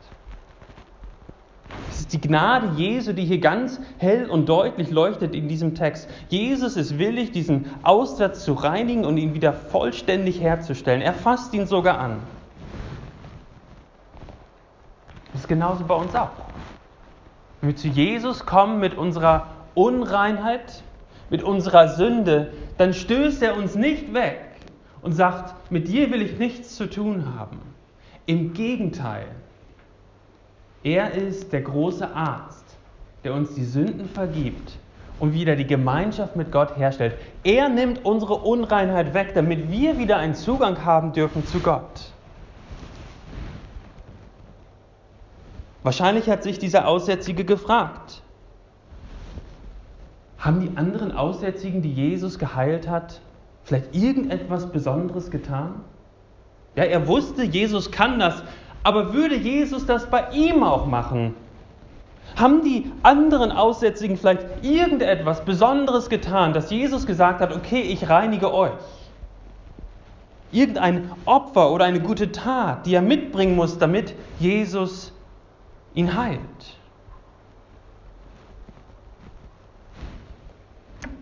Es 2.01 2.05
ist 2.05 2.13
die 2.13 2.27
Gnade 2.27 2.71
Jesu, 2.77 3.13
die 3.13 3.25
hier 3.25 3.37
ganz 3.37 3.79
hell 3.99 4.27
und 4.27 4.49
deutlich 4.49 4.89
leuchtet 4.89 5.35
in 5.35 5.47
diesem 5.47 5.75
Text. 5.75 6.09
Jesus 6.29 6.75
ist 6.75 6.97
willig, 6.97 7.31
diesen 7.31 7.65
Aussatz 7.83 8.43
zu 8.43 8.53
reinigen 8.53 9.05
und 9.05 9.17
ihn 9.17 9.35
wieder 9.35 9.53
vollständig 9.53 10.41
herzustellen. 10.41 11.03
Er 11.03 11.13
fasst 11.13 11.53
ihn 11.53 11.67
sogar 11.67 11.99
an. 11.99 12.17
Das 15.31 15.41
ist 15.41 15.47
genauso 15.47 15.83
bei 15.83 15.93
uns 15.93 16.15
auch. 16.15 16.31
Wenn 17.59 17.69
wir 17.69 17.75
zu 17.75 17.87
Jesus 17.87 18.47
kommen 18.47 18.79
mit 18.79 18.97
unserer 18.97 19.49
Unreinheit, 19.75 20.81
mit 21.29 21.43
unserer 21.43 21.89
Sünde, 21.89 22.51
dann 22.79 22.95
stößt 22.95 23.43
er 23.43 23.55
uns 23.55 23.75
nicht 23.75 24.11
weg 24.15 24.39
und 25.03 25.13
sagt, 25.13 25.53
mit 25.71 25.87
dir 25.87 26.09
will 26.09 26.23
ich 26.23 26.39
nichts 26.39 26.75
zu 26.75 26.89
tun 26.89 27.35
haben. 27.37 27.59
Im 28.25 28.53
Gegenteil, 28.53 29.27
er 30.83 31.13
ist 31.13 31.53
der 31.53 31.61
große 31.61 32.15
Arzt, 32.15 32.65
der 33.23 33.33
uns 33.33 33.53
die 33.53 33.65
Sünden 33.65 34.09
vergibt 34.09 34.77
und 35.19 35.33
wieder 35.33 35.55
die 35.55 35.67
Gemeinschaft 35.67 36.35
mit 36.35 36.51
Gott 36.51 36.77
herstellt. 36.77 37.15
Er 37.43 37.69
nimmt 37.69 38.03
unsere 38.03 38.35
Unreinheit 38.35 39.13
weg, 39.13 39.33
damit 39.35 39.71
wir 39.71 39.99
wieder 39.99 40.17
einen 40.17 40.33
Zugang 40.33 40.83
haben 40.83 41.13
dürfen 41.13 41.45
zu 41.45 41.59
Gott. 41.59 42.11
Wahrscheinlich 45.83 46.29
hat 46.29 46.43
sich 46.43 46.59
dieser 46.59 46.87
Aussätzige 46.87 47.45
gefragt, 47.45 48.21
haben 50.37 50.59
die 50.59 50.75
anderen 50.75 51.11
Aussätzigen, 51.11 51.83
die 51.83 51.93
Jesus 51.93 52.39
geheilt 52.39 52.87
hat, 52.87 53.21
vielleicht 53.63 53.95
irgendetwas 53.95 54.71
Besonderes 54.71 55.29
getan? 55.29 55.81
Ja, 56.75 56.83
er 56.83 57.07
wusste, 57.07 57.43
Jesus 57.43 57.91
kann 57.91 58.17
das, 58.19 58.41
aber 58.83 59.13
würde 59.13 59.35
Jesus 59.35 59.85
das 59.85 60.09
bei 60.09 60.29
ihm 60.31 60.63
auch 60.63 60.85
machen? 60.85 61.35
Haben 62.35 62.63
die 62.63 62.91
anderen 63.03 63.51
Aussätzigen 63.51 64.17
vielleicht 64.17 64.45
irgendetwas 64.63 65.43
Besonderes 65.43 66.09
getan, 66.09 66.53
dass 66.53 66.71
Jesus 66.71 67.05
gesagt 67.05 67.41
hat, 67.41 67.55
okay, 67.55 67.81
ich 67.81 68.09
reinige 68.09 68.53
euch? 68.53 68.71
Irgendein 70.51 71.11
Opfer 71.25 71.71
oder 71.71 71.85
eine 71.85 71.99
gute 71.99 72.31
Tat, 72.31 72.85
die 72.85 72.95
er 72.95 73.01
mitbringen 73.01 73.55
muss, 73.55 73.77
damit 73.77 74.15
Jesus 74.39 75.13
ihn 75.93 76.15
heilt. 76.15 76.39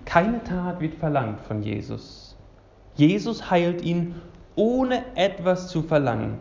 Keine 0.06 0.44
Tat 0.44 0.80
wird 0.80 0.96
verlangt 0.96 1.42
von 1.42 1.62
Jesus. 1.62 2.36
Jesus 2.96 3.52
heilt 3.52 3.82
ihn, 3.84 4.16
ohne 4.56 5.04
etwas 5.16 5.70
zu 5.70 5.84
verlangen. 5.84 6.40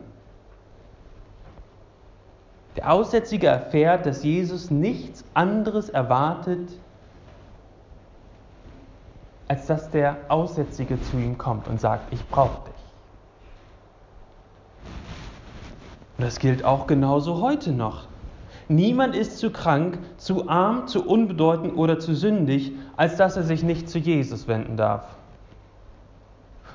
Der 2.78 2.92
Aussätzige 2.92 3.48
erfährt, 3.48 4.06
dass 4.06 4.22
Jesus 4.22 4.70
nichts 4.70 5.24
anderes 5.34 5.88
erwartet, 5.88 6.70
als 9.48 9.66
dass 9.66 9.90
der 9.90 10.16
Aussätzige 10.28 11.02
zu 11.02 11.16
ihm 11.16 11.36
kommt 11.36 11.66
und 11.66 11.80
sagt, 11.80 12.12
ich 12.12 12.24
brauche 12.28 12.68
dich. 12.68 12.74
Und 16.18 16.24
das 16.24 16.38
gilt 16.38 16.64
auch 16.64 16.86
genauso 16.86 17.40
heute 17.40 17.72
noch. 17.72 18.06
Niemand 18.68 19.16
ist 19.16 19.38
zu 19.38 19.50
krank, 19.50 19.98
zu 20.16 20.48
arm, 20.48 20.86
zu 20.86 21.04
unbedeutend 21.04 21.76
oder 21.76 21.98
zu 21.98 22.14
sündig, 22.14 22.70
als 22.96 23.16
dass 23.16 23.36
er 23.36 23.42
sich 23.42 23.64
nicht 23.64 23.90
zu 23.90 23.98
Jesus 23.98 24.46
wenden 24.46 24.76
darf. 24.76 25.16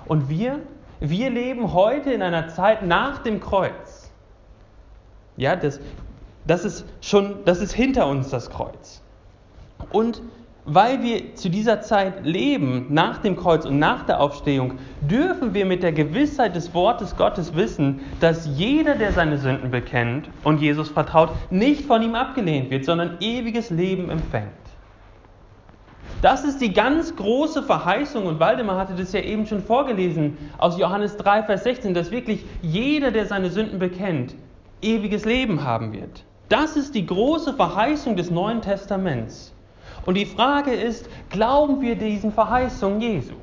Und 0.06 0.28
wir, 0.28 0.60
wir 1.00 1.30
leben 1.30 1.72
heute 1.72 2.12
in 2.12 2.22
einer 2.22 2.50
Zeit 2.50 2.86
nach 2.86 3.20
dem 3.20 3.40
Kreuz. 3.40 4.03
Ja, 5.38 5.56
das, 5.56 5.80
das 6.46 6.66
ist 6.66 6.86
schon, 7.02 7.38
das 7.46 7.62
ist 7.62 7.74
hinter 7.74 8.08
uns 8.08 8.30
das 8.30 8.50
Kreuz. 8.50 9.02
Und 9.92 10.22
weil 10.66 11.04
wir 11.04 11.36
zu 11.36 11.50
dieser 11.50 11.82
Zeit 11.82 12.26
leben, 12.26 12.88
nach 12.90 13.18
dem 13.18 13.36
Kreuz 13.36 13.66
und 13.66 13.80
nach 13.80 14.06
der 14.06 14.22
Aufstehung, 14.22 14.76
dürfen 15.02 15.54
wir 15.54 15.66
mit 15.66 15.84
der 15.84 15.92
Gewissheit 15.92 16.56
des 16.56 16.74
Wortes 16.74 17.18
Gottes 17.18 17.54
wissen, 17.56 18.00
dass 18.22 18.48
jeder, 18.56 18.96
der 18.96 19.12
seine 19.12 19.38
Sünden 19.38 19.72
bekennt 19.72 20.30
und 20.44 20.62
Jesus 20.62 20.90
vertraut, 20.90 21.32
nicht 21.50 21.86
von 21.86 22.02
ihm 22.02 22.16
abgelehnt 22.16 22.70
wird, 22.70 22.86
sondern 22.86 23.18
ewiges 23.20 23.72
Leben 23.72 24.10
empfängt. 24.10 24.52
Das 26.22 26.46
ist 26.46 26.62
die 26.62 26.72
ganz 26.72 27.14
große 27.18 27.64
Verheißung, 27.64 28.26
und 28.26 28.40
Waldemar 28.40 28.78
hatte 28.78 28.94
das 28.96 29.12
ja 29.12 29.20
eben 29.20 29.46
schon 29.46 29.62
vorgelesen 29.62 30.38
aus 30.58 30.78
Johannes 30.78 31.18
3, 31.18 31.44
Vers 31.44 31.66
16, 31.66 31.94
dass 31.94 32.12
wirklich 32.12 32.46
jeder, 32.62 33.12
der 33.12 33.26
seine 33.26 33.50
Sünden 33.50 33.80
bekennt, 33.80 34.34
ewiges 34.84 35.26
Leben 35.26 35.64
haben 35.64 35.94
wird. 35.94 36.24
Das 36.50 36.76
ist 36.76 36.94
die 36.96 37.06
große 37.06 37.54
Verheißung 37.54 38.16
des 38.16 38.30
Neuen 38.30 38.62
Testaments. 38.62 39.54
Und 40.06 40.16
die 40.16 40.26
Frage 40.26 40.72
ist, 40.72 41.10
glauben 41.30 41.82
wir 41.82 41.96
diesen 41.96 42.32
Verheißungen 42.32 43.02
Jesu? 43.02 43.36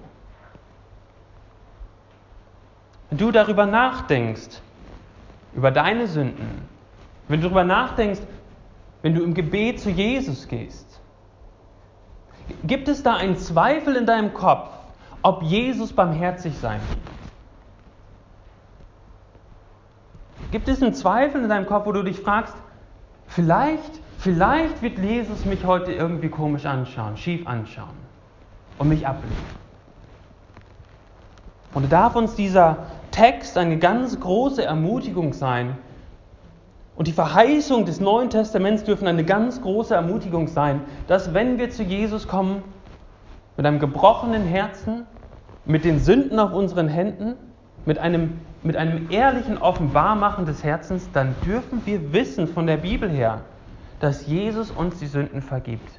Wenn 3.09 3.19
du 3.19 3.31
darüber 3.31 3.67
nachdenkst, 3.67 4.61
über 5.55 5.71
deine 5.71 6.07
Sünden, 6.07 6.69
wenn 7.29 7.41
du 7.41 7.49
darüber 7.49 7.65
nachdenkst, 7.65 8.21
wenn 9.03 9.15
du 9.15 9.23
im 9.23 9.35
Gebet 9.35 9.81
zu 9.81 9.91
Jesus 9.91 10.47
gehst, 10.47 11.01
gibt 12.65 12.89
es 12.89 13.03
da 13.03 13.17
einen 13.17 13.37
Zweifel 13.37 13.97
in 13.97 14.07
deinem 14.07 14.35
Kopf, 14.35 14.69
ob 15.23 15.43
Jesus 15.43 15.93
barmherzig 15.93 16.55
sein 16.57 16.81
wird? 16.89 17.20
Gibt 20.51 20.69
es 20.69 20.83
einen 20.83 20.95
Zweifel 20.95 21.43
in 21.43 21.49
deinem 21.49 21.67
Kopf, 21.67 21.87
wo 21.87 21.93
du 21.93 22.03
dich 22.03 22.21
fragst, 22.21 22.55
vielleicht 23.27 24.01
Vielleicht 24.21 24.83
wird 24.83 24.99
Jesus 24.99 25.47
mich 25.47 25.65
heute 25.65 25.93
irgendwie 25.93 26.29
komisch 26.29 26.67
anschauen, 26.67 27.17
schief 27.17 27.47
anschauen 27.47 27.97
und 28.77 28.91
mich 28.91 29.07
ablehnen. 29.07 29.35
Und 31.73 31.91
darf 31.91 32.17
uns 32.17 32.35
dieser 32.35 32.89
Text 33.13 33.57
eine 33.57 33.79
ganz 33.79 34.21
große 34.21 34.63
Ermutigung 34.63 35.33
sein. 35.33 35.79
Und 36.97 37.07
die 37.07 37.13
Verheißung 37.13 37.87
des 37.87 37.99
Neuen 37.99 38.29
Testaments 38.29 38.85
dürfen 38.85 39.09
eine 39.09 39.25
ganz 39.25 39.63
große 39.63 39.95
Ermutigung 39.95 40.49
sein, 40.49 40.83
dass 41.07 41.33
wenn 41.33 41.59
wir 41.59 41.71
zu 41.71 41.83
Jesus 41.83 42.29
kommen, 42.29 42.63
mit 43.57 43.65
einem 43.65 43.79
gebrochenen 43.79 44.43
Herzen, 44.43 45.07
mit 45.65 45.87
den 45.87 45.99
Sünden 45.99 46.39
auf 46.39 46.53
unseren 46.53 46.89
Händen, 46.89 47.37
mit 47.87 47.99
einem, 47.99 48.39
mit 48.63 48.77
einem 48.77 49.11
ehrlichen 49.11 49.59
Offenbarmachen 49.59 50.47
des 50.47 50.63
Herzens, 50.63 51.09
dann 51.13 51.35
dürfen 51.45 51.83
wir 51.87 52.13
wissen 52.13 52.47
von 52.47 52.67
der 52.67 52.77
Bibel 52.77 53.09
her, 53.09 53.41
dass 54.01 54.27
Jesus 54.27 54.71
uns 54.71 54.99
die 54.99 55.07
Sünden 55.07 55.43
vergibt. 55.43 55.91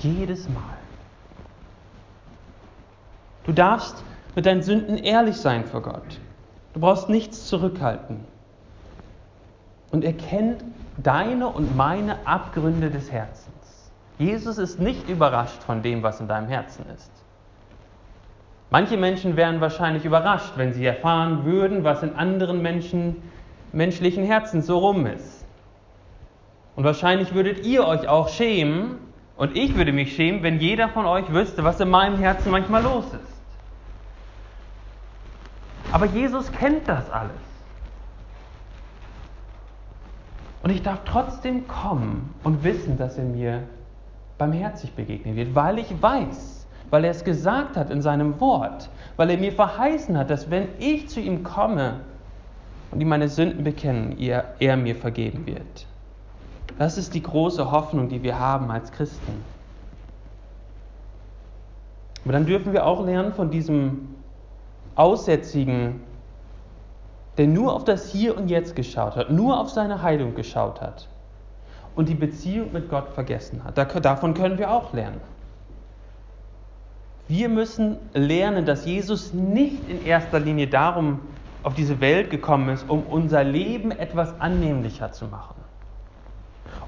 Jedes 0.00 0.48
Mal. 0.48 0.78
Du 3.44 3.52
darfst 3.52 4.02
mit 4.34 4.46
deinen 4.46 4.62
Sünden 4.62 4.96
ehrlich 4.96 5.36
sein 5.36 5.64
vor 5.64 5.82
Gott. 5.82 6.20
Du 6.74 6.80
brauchst 6.80 7.08
nichts 7.08 7.46
zurückhalten. 7.46 8.24
Und 9.90 10.04
er 10.04 10.12
kennt 10.12 10.62
deine 10.96 11.48
und 11.48 11.76
meine 11.76 12.26
Abgründe 12.26 12.90
des 12.90 13.10
Herzens. 13.10 13.90
Jesus 14.18 14.58
ist 14.58 14.78
nicht 14.78 15.08
überrascht 15.08 15.62
von 15.62 15.82
dem, 15.82 16.02
was 16.02 16.20
in 16.20 16.28
deinem 16.28 16.48
Herzen 16.48 16.84
ist. 16.94 17.10
Manche 18.70 18.96
Menschen 18.96 19.36
wären 19.36 19.60
wahrscheinlich 19.60 20.04
überrascht, 20.04 20.52
wenn 20.56 20.72
sie 20.72 20.86
erfahren 20.86 21.44
würden, 21.44 21.82
was 21.82 22.02
in 22.04 22.14
anderen 22.14 22.62
Menschen, 22.62 23.16
menschlichen 23.72 24.24
Herzen 24.24 24.62
so 24.62 24.78
rum 24.78 25.06
ist. 25.06 25.44
Und 26.76 26.84
wahrscheinlich 26.84 27.34
würdet 27.34 27.66
ihr 27.66 27.86
euch 27.86 28.08
auch 28.08 28.28
schämen, 28.28 28.98
und 29.36 29.56
ich 29.56 29.74
würde 29.74 29.92
mich 29.92 30.14
schämen, 30.14 30.42
wenn 30.42 30.60
jeder 30.60 30.88
von 30.90 31.06
euch 31.06 31.32
wüsste, 31.32 31.64
was 31.64 31.80
in 31.80 31.90
meinem 31.90 32.18
Herzen 32.18 32.50
manchmal 32.52 32.82
los 32.82 33.06
ist. 33.06 33.40
Aber 35.92 36.06
Jesus 36.06 36.52
kennt 36.52 36.88
das 36.88 37.10
alles. 37.10 37.32
Und 40.62 40.70
ich 40.70 40.82
darf 40.82 41.00
trotzdem 41.04 41.66
kommen 41.66 42.34
und 42.44 42.62
wissen, 42.64 42.98
dass 42.98 43.16
er 43.16 43.24
mir 43.24 43.62
barmherzig 44.38 44.94
begegnen 44.94 45.34
wird, 45.36 45.54
weil 45.54 45.78
ich 45.78 46.00
weiß, 46.00 46.59
weil 46.90 47.04
er 47.04 47.12
es 47.12 47.24
gesagt 47.24 47.76
hat 47.76 47.90
in 47.90 48.02
seinem 48.02 48.40
Wort, 48.40 48.90
weil 49.16 49.30
er 49.30 49.38
mir 49.38 49.52
verheißen 49.52 50.18
hat, 50.18 50.30
dass 50.30 50.50
wenn 50.50 50.68
ich 50.78 51.08
zu 51.08 51.20
ihm 51.20 51.42
komme 51.44 52.00
und 52.90 53.00
ihm 53.00 53.08
meine 53.08 53.28
Sünden 53.28 53.64
bekennen, 53.64 54.18
er, 54.18 54.54
er 54.58 54.76
mir 54.76 54.96
vergeben 54.96 55.46
wird. 55.46 55.86
Das 56.78 56.98
ist 56.98 57.14
die 57.14 57.22
große 57.22 57.70
Hoffnung, 57.70 58.08
die 58.08 58.22
wir 58.22 58.38
haben 58.38 58.70
als 58.70 58.90
Christen. 58.90 59.44
Aber 62.24 62.32
dann 62.32 62.46
dürfen 62.46 62.72
wir 62.72 62.86
auch 62.86 63.04
lernen 63.04 63.32
von 63.32 63.50
diesem 63.50 64.14
Aussätzigen, 64.94 66.00
der 67.38 67.46
nur 67.46 67.72
auf 67.74 67.84
das 67.84 68.10
Hier 68.10 68.36
und 68.36 68.48
Jetzt 68.48 68.76
geschaut 68.76 69.16
hat, 69.16 69.30
nur 69.30 69.58
auf 69.58 69.70
seine 69.70 70.02
Heilung 70.02 70.34
geschaut 70.34 70.80
hat 70.80 71.08
und 71.94 72.08
die 72.08 72.14
Beziehung 72.14 72.72
mit 72.72 72.90
Gott 72.90 73.08
vergessen 73.14 73.62
hat. 73.64 73.78
Davon 74.04 74.34
können 74.34 74.58
wir 74.58 74.70
auch 74.70 74.92
lernen. 74.92 75.20
Wir 77.30 77.48
müssen 77.48 77.98
lernen, 78.12 78.66
dass 78.66 78.84
Jesus 78.84 79.32
nicht 79.32 79.88
in 79.88 80.04
erster 80.04 80.40
Linie 80.40 80.66
darum 80.66 81.20
auf 81.62 81.74
diese 81.74 82.00
Welt 82.00 82.28
gekommen 82.28 82.70
ist, 82.70 82.90
um 82.90 83.04
unser 83.04 83.44
Leben 83.44 83.92
etwas 83.92 84.40
annehmlicher 84.40 85.12
zu 85.12 85.26
machen, 85.26 85.54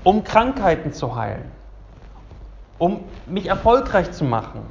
um 0.03 0.25
Krankheiten 0.25 0.93
zu 0.93 1.15
heilen, 1.15 1.45
um 2.79 3.05
mich 3.27 3.47
erfolgreich 3.47 4.11
zu 4.11 4.25
machen, 4.25 4.63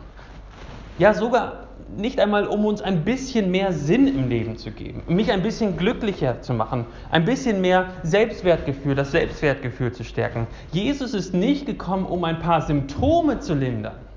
ja 0.97 1.13
sogar 1.13 1.67
nicht 1.95 2.19
einmal, 2.19 2.47
um 2.47 2.65
uns 2.65 2.81
ein 2.81 3.05
bisschen 3.05 3.49
mehr 3.49 3.71
Sinn 3.71 4.09
im 4.09 4.27
Leben 4.27 4.57
zu 4.57 4.71
geben, 4.71 5.03
mich 5.07 5.31
ein 5.31 5.41
bisschen 5.41 5.77
glücklicher 5.77 6.41
zu 6.41 6.53
machen, 6.53 6.85
ein 7.11 7.23
bisschen 7.23 7.61
mehr 7.61 7.85
Selbstwertgefühl, 8.03 8.95
das 8.95 9.11
Selbstwertgefühl 9.11 9.93
zu 9.93 10.03
stärken. 10.03 10.47
Jesus 10.73 11.13
ist 11.13 11.33
nicht 11.33 11.65
gekommen, 11.65 12.05
um 12.05 12.25
ein 12.25 12.39
paar 12.39 12.61
Symptome 12.61 13.39
zu 13.39 13.53
lindern. 13.53 14.10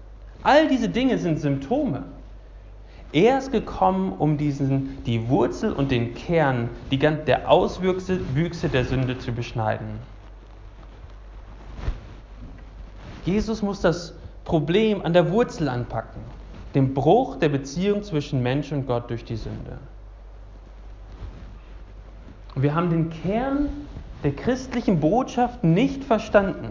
All 0.44 0.68
diese 0.68 0.88
Dinge 0.88 1.18
sind 1.18 1.40
Symptome. 1.40 2.04
Er 3.12 3.38
ist 3.38 3.50
gekommen, 3.50 4.12
um 4.16 4.38
diesen, 4.38 5.02
die 5.04 5.28
Wurzel 5.28 5.72
und 5.72 5.90
den 5.90 6.14
Kern 6.14 6.68
die, 6.92 6.98
der 6.98 7.50
Auswüchse 7.50 8.68
der 8.68 8.84
Sünde 8.84 9.18
zu 9.18 9.32
beschneiden. 9.32 9.86
Jesus 13.24 13.62
muss 13.62 13.80
das 13.80 14.14
Problem 14.44 15.04
an 15.04 15.12
der 15.12 15.32
Wurzel 15.32 15.68
anpacken 15.68 16.20
dem 16.74 16.92
Bruch 16.92 17.36
der 17.36 17.48
Beziehung 17.48 18.02
zwischen 18.02 18.42
Mensch 18.42 18.72
und 18.72 18.86
Gott 18.86 19.08
durch 19.10 19.24
die 19.24 19.36
Sünde. 19.36 19.78
Wir 22.56 22.74
haben 22.74 22.90
den 22.90 23.10
Kern 23.10 23.68
der 24.22 24.32
christlichen 24.32 25.00
Botschaft 25.00 25.62
nicht 25.64 26.04
verstanden, 26.04 26.70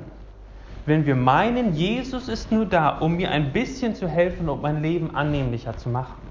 wenn 0.86 1.06
wir 1.06 1.16
meinen, 1.16 1.74
Jesus 1.74 2.28
ist 2.28 2.52
nur 2.52 2.66
da, 2.66 2.98
um 3.00 3.16
mir 3.16 3.32
ein 3.32 3.54
bisschen 3.54 3.96
zu 3.96 4.08
helfen, 4.08 4.50
um 4.50 4.62
mein 4.62 4.82
Leben 4.82 5.16
annehmlicher 5.16 5.78
zu 5.78 5.90
machen. 5.90 6.22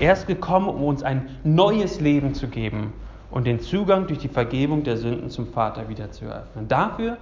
Er 0.00 0.12
ist 0.12 0.26
gekommen, 0.26 0.68
um 0.68 0.84
uns 0.84 1.02
ein 1.02 1.28
neues 1.44 2.00
Leben 2.00 2.34
zu 2.34 2.48
geben 2.48 2.92
und 3.30 3.46
den 3.46 3.60
Zugang 3.60 4.06
durch 4.06 4.18
die 4.18 4.28
Vergebung 4.28 4.84
der 4.84 4.96
Sünden 4.96 5.30
zum 5.30 5.46
Vater 5.46 5.88
wieder 5.88 6.10
zu 6.10 6.26
eröffnen. 6.26 6.68
Dafür 6.68 7.18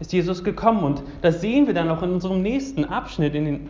ist 0.00 0.12
Jesus 0.12 0.42
gekommen 0.42 0.82
und 0.82 1.02
das 1.22 1.40
sehen 1.40 1.66
wir 1.66 1.74
dann 1.74 1.88
auch 1.88 2.02
in 2.02 2.10
unserem 2.10 2.42
nächsten 2.42 2.84
Abschnitt, 2.84 3.34
in 3.34 3.44
den 3.44 3.68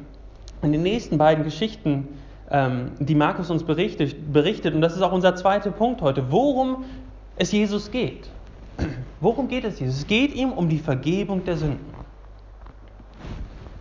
in 0.64 0.72
den 0.72 0.82
nächsten 0.82 1.18
beiden 1.18 1.44
Geschichten, 1.44 2.08
ähm, 2.50 2.92
die 2.98 3.14
Markus 3.14 3.50
uns 3.50 3.62
berichtet, 3.62 4.32
berichtet, 4.32 4.74
und 4.74 4.80
das 4.80 4.96
ist 4.96 5.02
auch 5.02 5.12
unser 5.12 5.36
zweiter 5.36 5.70
Punkt 5.70 6.00
heute, 6.00 6.30
worum 6.30 6.84
es 7.36 7.52
Jesus 7.52 7.90
geht. 7.90 8.30
Worum 9.24 9.48
geht 9.48 9.64
es 9.64 9.80
Jesus? 9.80 10.00
Es 10.00 10.06
geht 10.06 10.34
ihm 10.34 10.52
um 10.52 10.68
die 10.68 10.78
Vergebung 10.78 11.46
der 11.46 11.56
Sünden. 11.56 11.94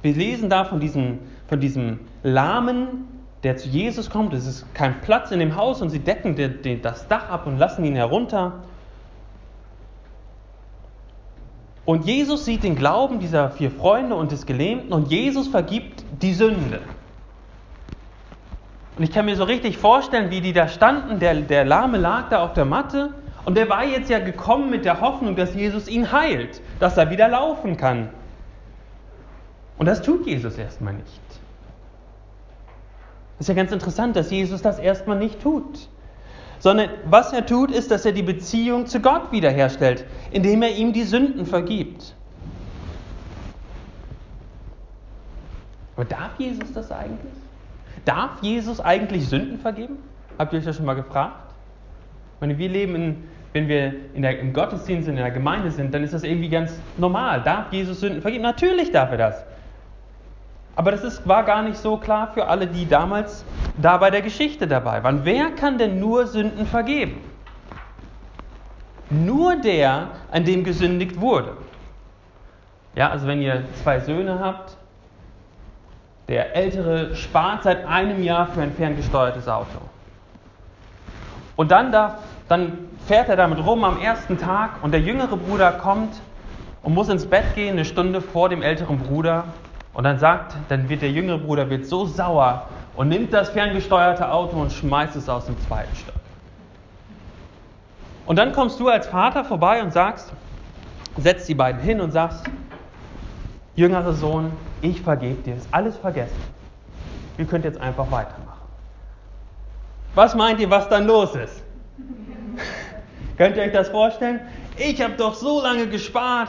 Wir 0.02 0.14
lesen 0.14 0.50
da 0.50 0.64
von 0.64 0.80
diesem, 0.80 1.20
von 1.48 1.60
diesem 1.60 2.00
Lahmen, 2.24 3.10
der 3.44 3.58
zu 3.58 3.68
Jesus 3.68 4.10
kommt. 4.10 4.34
Es 4.34 4.48
ist 4.48 4.74
kein 4.74 5.02
Platz 5.02 5.32
in 5.32 5.40
dem 5.40 5.58
Haus 5.58 5.82
und 5.82 5.90
sie 5.90 6.00
decken 6.00 6.38
das 6.82 7.10
Dach 7.10 7.28
ab 7.28 7.46
und 7.46 7.58
lassen 7.58 7.84
ihn 7.84 7.96
herunter. 7.96 8.64
Und 11.84 12.06
Jesus 12.06 12.46
sieht 12.46 12.64
den 12.64 12.78
Glauben 12.78 13.20
dieser 13.20 13.50
vier 13.50 13.70
Freunde 13.70 14.16
und 14.16 14.32
des 14.32 14.46
Gelähmten 14.46 14.94
und 14.94 15.12
Jesus 15.12 15.50
vergibt 15.50 16.06
die 16.22 16.34
Sünde. 16.34 16.80
Und 18.98 19.04
ich 19.04 19.12
kann 19.12 19.26
mir 19.26 19.36
so 19.36 19.44
richtig 19.44 19.78
vorstellen, 19.78 20.32
wie 20.32 20.40
die 20.40 20.54
da 20.54 20.70
standen. 20.70 21.20
Der, 21.20 21.36
der 21.36 21.66
Lahme 21.66 21.98
lag 21.98 22.30
da 22.30 22.42
auf 22.46 22.54
der 22.54 22.64
Matte 22.64 23.14
und 23.46 23.56
der 23.56 23.70
war 23.70 23.84
jetzt 23.84 24.10
ja 24.10 24.20
gekommen 24.20 24.70
mit 24.70 24.86
der 24.86 25.02
Hoffnung, 25.02 25.36
dass 25.36 25.54
Jesus 25.54 25.88
ihn 25.88 26.12
heilt, 26.12 26.62
dass 26.80 26.98
er 26.98 27.10
wieder 27.10 27.28
laufen 27.28 27.78
kann. 27.78 28.10
Und 29.78 29.86
das 29.86 30.02
tut 30.02 30.26
Jesus 30.26 30.58
erstmal 30.58 30.94
nicht. 30.94 31.22
Ist 33.40 33.50
ja 33.50 33.56
ganz 33.56 33.72
interessant, 33.72 34.16
dass 34.16 34.32
Jesus 34.32 34.62
das 34.62 34.80
erstmal 34.80 35.18
nicht 35.18 35.42
tut 35.42 35.90
sondern 36.64 36.92
was 37.10 37.34
er 37.34 37.46
tut, 37.46 37.72
ist, 37.72 37.92
dass 37.92 38.06
er 38.06 38.14
die 38.14 38.24
Beziehung 38.24 38.86
zu 38.86 39.02
Gott 39.02 39.34
wiederherstellt, 39.34 40.06
indem 40.32 40.62
er 40.62 40.74
ihm 40.74 40.94
die 40.94 41.04
Sünden 41.04 41.46
vergibt. 41.46 42.16
Aber 45.98 46.06
darf 46.06 46.32
Jesus 46.38 46.72
das 46.72 46.90
eigentlich? 46.90 47.34
Darf 48.06 48.42
Jesus 48.42 48.80
eigentlich 48.80 49.28
Sünden 49.28 49.60
vergeben? 49.60 49.98
Habt 50.40 50.54
ihr 50.54 50.60
euch 50.60 50.66
das 50.66 50.78
schon 50.78 50.86
mal 50.86 50.94
gefragt? 50.94 51.36
Meine, 52.44 52.58
wir 52.58 52.68
leben, 52.68 52.94
in, 52.96 53.24
wenn 53.54 53.70
wir 53.70 53.94
der, 54.18 54.38
im 54.38 54.52
Gottesdienst, 54.52 55.08
in 55.08 55.16
der 55.16 55.32
Gemeinde 55.32 55.72
sind, 55.72 55.94
dann 55.94 56.04
ist 56.04 56.14
das 56.14 56.24
irgendwie 56.24 56.50
ganz 56.50 56.78
normal. 56.98 57.42
Darf 57.42 57.72
Jesus 57.72 58.02
Sünden 58.02 58.22
vergeben? 58.22 58.44
Natürlich 58.44 58.92
darf 58.92 59.12
er 59.12 59.18
das. 59.18 59.46
Aber 60.76 60.92
das 60.92 61.06
ist, 61.06 61.26
war 61.26 61.46
gar 61.46 61.62
nicht 61.62 61.78
so 61.78 61.96
klar 61.96 62.34
für 62.34 62.48
alle, 62.48 62.68
die 62.68 62.86
damals 62.86 63.46
da 63.82 63.96
bei 63.96 64.10
der 64.10 64.22
Geschichte 64.22 64.68
dabei 64.68 65.02
waren. 65.06 65.22
Wer 65.24 65.52
kann 65.52 65.78
denn 65.78 66.02
nur 66.02 66.28
Sünden 66.28 66.66
vergeben? 66.66 67.22
Nur 69.10 69.56
der, 69.56 70.10
an 70.30 70.44
dem 70.44 70.66
gesündigt 70.66 71.22
wurde. 71.22 71.56
Ja, 72.94 73.10
also 73.10 73.26
wenn 73.26 73.42
ihr 73.42 73.64
zwei 73.82 74.02
Söhne 74.02 74.40
habt, 74.42 74.76
der 76.28 76.58
ältere 76.58 77.16
spart 77.16 77.64
seit 77.64 77.86
einem 77.86 78.22
Jahr 78.22 78.48
für 78.48 78.62
ein 78.62 78.74
ferngesteuertes 78.74 79.48
Auto. 79.48 79.80
Und 81.56 81.72
dann, 81.72 81.92
darf, 81.92 82.16
dann 82.48 82.78
fährt 83.08 83.30
er 83.30 83.36
damit 83.36 83.66
rum 83.66 83.84
am 83.84 84.00
ersten 84.00 84.38
Tag 84.38 84.84
und 84.84 84.92
der 84.92 85.02
jüngere 85.02 85.38
Bruder 85.38 85.72
kommt 85.72 86.14
und 86.82 86.94
muss 86.94 87.10
ins 87.10 87.26
Bett 87.26 87.56
gehen, 87.56 87.74
eine 87.74 87.86
Stunde 87.86 88.22
vor 88.22 88.50
dem 88.50 88.62
älteren 88.62 89.00
Bruder. 89.00 89.46
Und 89.94 90.04
dann 90.04 90.20
sagt, 90.20 90.56
dann 90.70 90.90
wird 90.90 91.02
der 91.02 91.12
jüngere 91.12 91.38
Bruder 91.38 91.70
wird 91.70 91.86
so 91.86 92.06
sauer 92.06 92.68
und 92.96 93.10
nimmt 93.10 93.32
das 93.32 93.50
ferngesteuerte 93.50 94.30
Auto 94.32 94.58
und 94.58 94.72
schmeißt 94.72 95.16
es 95.16 95.30
aus 95.30 95.46
dem 95.46 95.60
zweiten 95.62 95.96
Stock. 95.96 96.16
Und 98.26 98.38
dann 98.38 98.54
kommst 98.54 98.80
du 98.80 98.88
als 98.88 99.08
Vater 99.08 99.44
vorbei 99.44 99.84
und 99.84 99.94
sagst, 99.94 100.32
setzt 101.18 101.48
die 101.48 101.56
beiden 101.56 101.82
hin 101.82 102.02
und 102.02 102.12
sagst, 102.12 102.44
jüngerer 103.76 104.14
Sohn, 104.14 104.52
ich 104.82 105.02
vergebe 105.02 105.42
dir, 105.44 105.56
ist 105.56 105.68
alles 105.72 105.98
vergessen. 105.98 106.42
Ihr 107.38 107.46
könnt 107.46 107.66
jetzt 107.66 107.80
einfach 107.80 108.10
weitermachen. 108.12 108.62
Was 110.16 110.36
meint 110.36 110.60
ihr, 110.60 110.70
was 110.70 110.88
dann 110.90 111.06
los 111.08 111.36
ist? 111.36 111.64
Könnt 113.44 113.58
ihr 113.58 113.64
euch 113.64 113.74
das 113.74 113.90
vorstellen? 113.90 114.40
Ich 114.78 115.02
habe 115.02 115.16
doch 115.18 115.34
so 115.34 115.62
lange 115.62 115.88
gespart. 115.88 116.48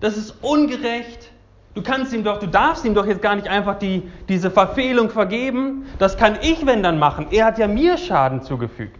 Das 0.00 0.16
ist 0.16 0.34
ungerecht. 0.42 1.30
Du 1.74 1.82
kannst 1.84 2.12
ihm 2.12 2.24
doch, 2.24 2.40
du 2.40 2.48
darfst 2.48 2.84
ihm 2.84 2.92
doch 2.92 3.06
jetzt 3.06 3.22
gar 3.22 3.36
nicht 3.36 3.46
einfach 3.46 3.78
die, 3.78 4.02
diese 4.28 4.50
Verfehlung 4.50 5.10
vergeben. 5.10 5.86
Das 6.00 6.16
kann 6.16 6.36
ich, 6.42 6.66
wenn 6.66 6.82
dann 6.82 6.98
machen. 6.98 7.28
Er 7.30 7.44
hat 7.44 7.56
ja 7.56 7.68
mir 7.68 7.96
Schaden 7.96 8.42
zugefügt. 8.42 8.98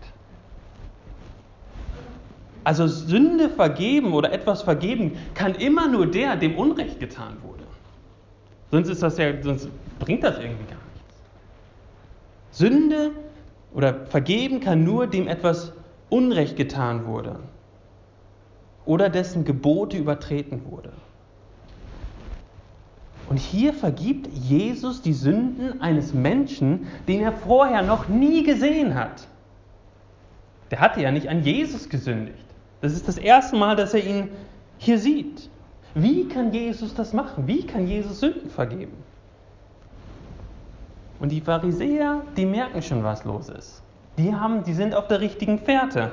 Also 2.62 2.86
Sünde 2.86 3.48
vergeben 3.48 4.12
oder 4.12 4.32
etwas 4.32 4.62
vergeben 4.62 5.18
kann 5.34 5.56
immer 5.56 5.88
nur 5.88 6.06
der, 6.06 6.36
dem 6.36 6.56
Unrecht 6.56 7.00
getan 7.00 7.36
wurde. 7.42 7.64
Sonst 8.70 8.90
ist 8.90 9.02
das 9.02 9.18
ja, 9.18 9.42
sonst 9.42 9.68
bringt 9.98 10.22
das 10.22 10.38
irgendwie 10.38 10.66
gar 10.66 10.78
nichts. 10.94 11.18
Sünde 12.52 13.10
oder 13.74 14.06
vergeben 14.06 14.60
kann 14.60 14.84
nur 14.84 15.08
dem 15.08 15.26
etwas 15.26 15.72
Unrecht 16.10 16.56
getan 16.56 17.06
wurde 17.06 17.40
oder 18.84 19.10
dessen 19.10 19.44
Gebote 19.44 19.96
übertreten 19.98 20.62
wurde. 20.70 20.92
Und 23.28 23.38
hier 23.38 23.74
vergibt 23.74 24.26
Jesus 24.28 25.02
die 25.02 25.12
Sünden 25.12 25.82
eines 25.82 26.14
Menschen, 26.14 26.86
den 27.06 27.20
er 27.20 27.32
vorher 27.32 27.82
noch 27.82 28.08
nie 28.08 28.42
gesehen 28.42 28.94
hat. 28.94 29.28
Der 30.70 30.80
hatte 30.80 31.02
ja 31.02 31.10
nicht 31.10 31.28
an 31.28 31.42
Jesus 31.42 31.90
gesündigt. 31.90 32.44
Das 32.80 32.92
ist 32.92 33.06
das 33.06 33.18
erste 33.18 33.56
Mal, 33.56 33.76
dass 33.76 33.92
er 33.92 34.04
ihn 34.04 34.30
hier 34.78 34.98
sieht. 34.98 35.50
Wie 35.94 36.28
kann 36.28 36.52
Jesus 36.52 36.94
das 36.94 37.12
machen? 37.12 37.46
Wie 37.46 37.66
kann 37.66 37.86
Jesus 37.86 38.20
Sünden 38.20 38.48
vergeben? 38.48 38.96
Und 41.20 41.32
die 41.32 41.40
Pharisäer, 41.40 42.22
die 42.36 42.46
merken 42.46 42.80
schon, 42.80 43.02
was 43.02 43.24
los 43.24 43.48
ist. 43.48 43.82
Die, 44.18 44.34
haben, 44.34 44.64
die 44.64 44.74
sind 44.74 44.94
auf 44.94 45.06
der 45.08 45.20
richtigen 45.20 45.58
Fährte. 45.58 46.12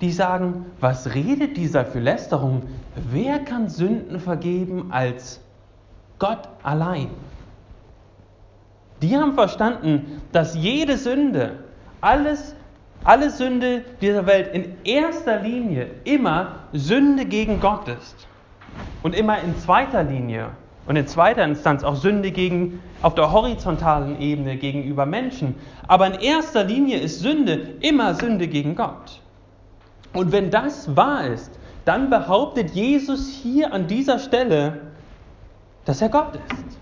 Die 0.00 0.12
sagen, 0.12 0.66
was 0.80 1.14
redet 1.14 1.56
dieser 1.56 1.84
für 1.84 1.98
Lästerung? 1.98 2.62
Wer 3.10 3.40
kann 3.40 3.68
Sünden 3.68 4.20
vergeben 4.20 4.92
als 4.92 5.40
Gott 6.18 6.48
allein? 6.62 7.10
Die 9.02 9.16
haben 9.16 9.34
verstanden, 9.34 10.22
dass 10.32 10.54
jede 10.54 10.96
Sünde, 10.96 11.58
alles 12.00 12.54
alle 13.04 13.30
Sünde 13.30 13.84
dieser 14.00 14.26
Welt 14.26 14.52
in 14.54 14.76
erster 14.84 15.40
Linie 15.40 15.88
immer 16.04 16.56
Sünde 16.72 17.24
gegen 17.24 17.60
Gott 17.60 17.88
ist. 17.88 18.26
Und 19.02 19.14
immer 19.14 19.40
in 19.40 19.56
zweiter 19.58 20.02
Linie 20.02 20.50
und 20.88 20.96
in 20.96 21.06
zweiter 21.06 21.44
Instanz 21.44 21.84
auch 21.84 21.96
Sünde 21.96 22.30
gegen, 22.30 22.80
auf 23.02 23.14
der 23.14 23.30
horizontalen 23.30 24.18
Ebene 24.20 24.56
gegenüber 24.56 25.04
Menschen. 25.04 25.54
Aber 25.86 26.06
in 26.06 26.14
erster 26.14 26.64
Linie 26.64 26.98
ist 26.98 27.20
Sünde 27.20 27.74
immer 27.80 28.14
Sünde 28.14 28.48
gegen 28.48 28.74
Gott. 28.74 29.20
Und 30.14 30.32
wenn 30.32 30.50
das 30.50 30.96
wahr 30.96 31.26
ist, 31.26 31.52
dann 31.84 32.08
behauptet 32.08 32.70
Jesus 32.70 33.28
hier 33.28 33.74
an 33.74 33.86
dieser 33.86 34.18
Stelle, 34.18 34.80
dass 35.84 36.00
er 36.00 36.08
Gott 36.08 36.36
ist. 36.36 36.78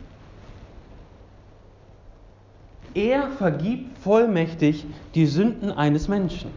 Er 2.94 3.28
vergibt 3.30 3.98
vollmächtig 3.98 4.86
die 5.16 5.26
Sünden 5.26 5.72
eines 5.72 6.06
Menschen. 6.06 6.52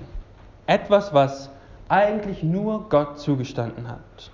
Etwas, 0.67 1.15
was 1.15 1.49
eigentlich 1.89 2.43
nur 2.43 2.89
Gott 2.89 3.19
zugestanden 3.19 3.87
hat. 3.87 4.31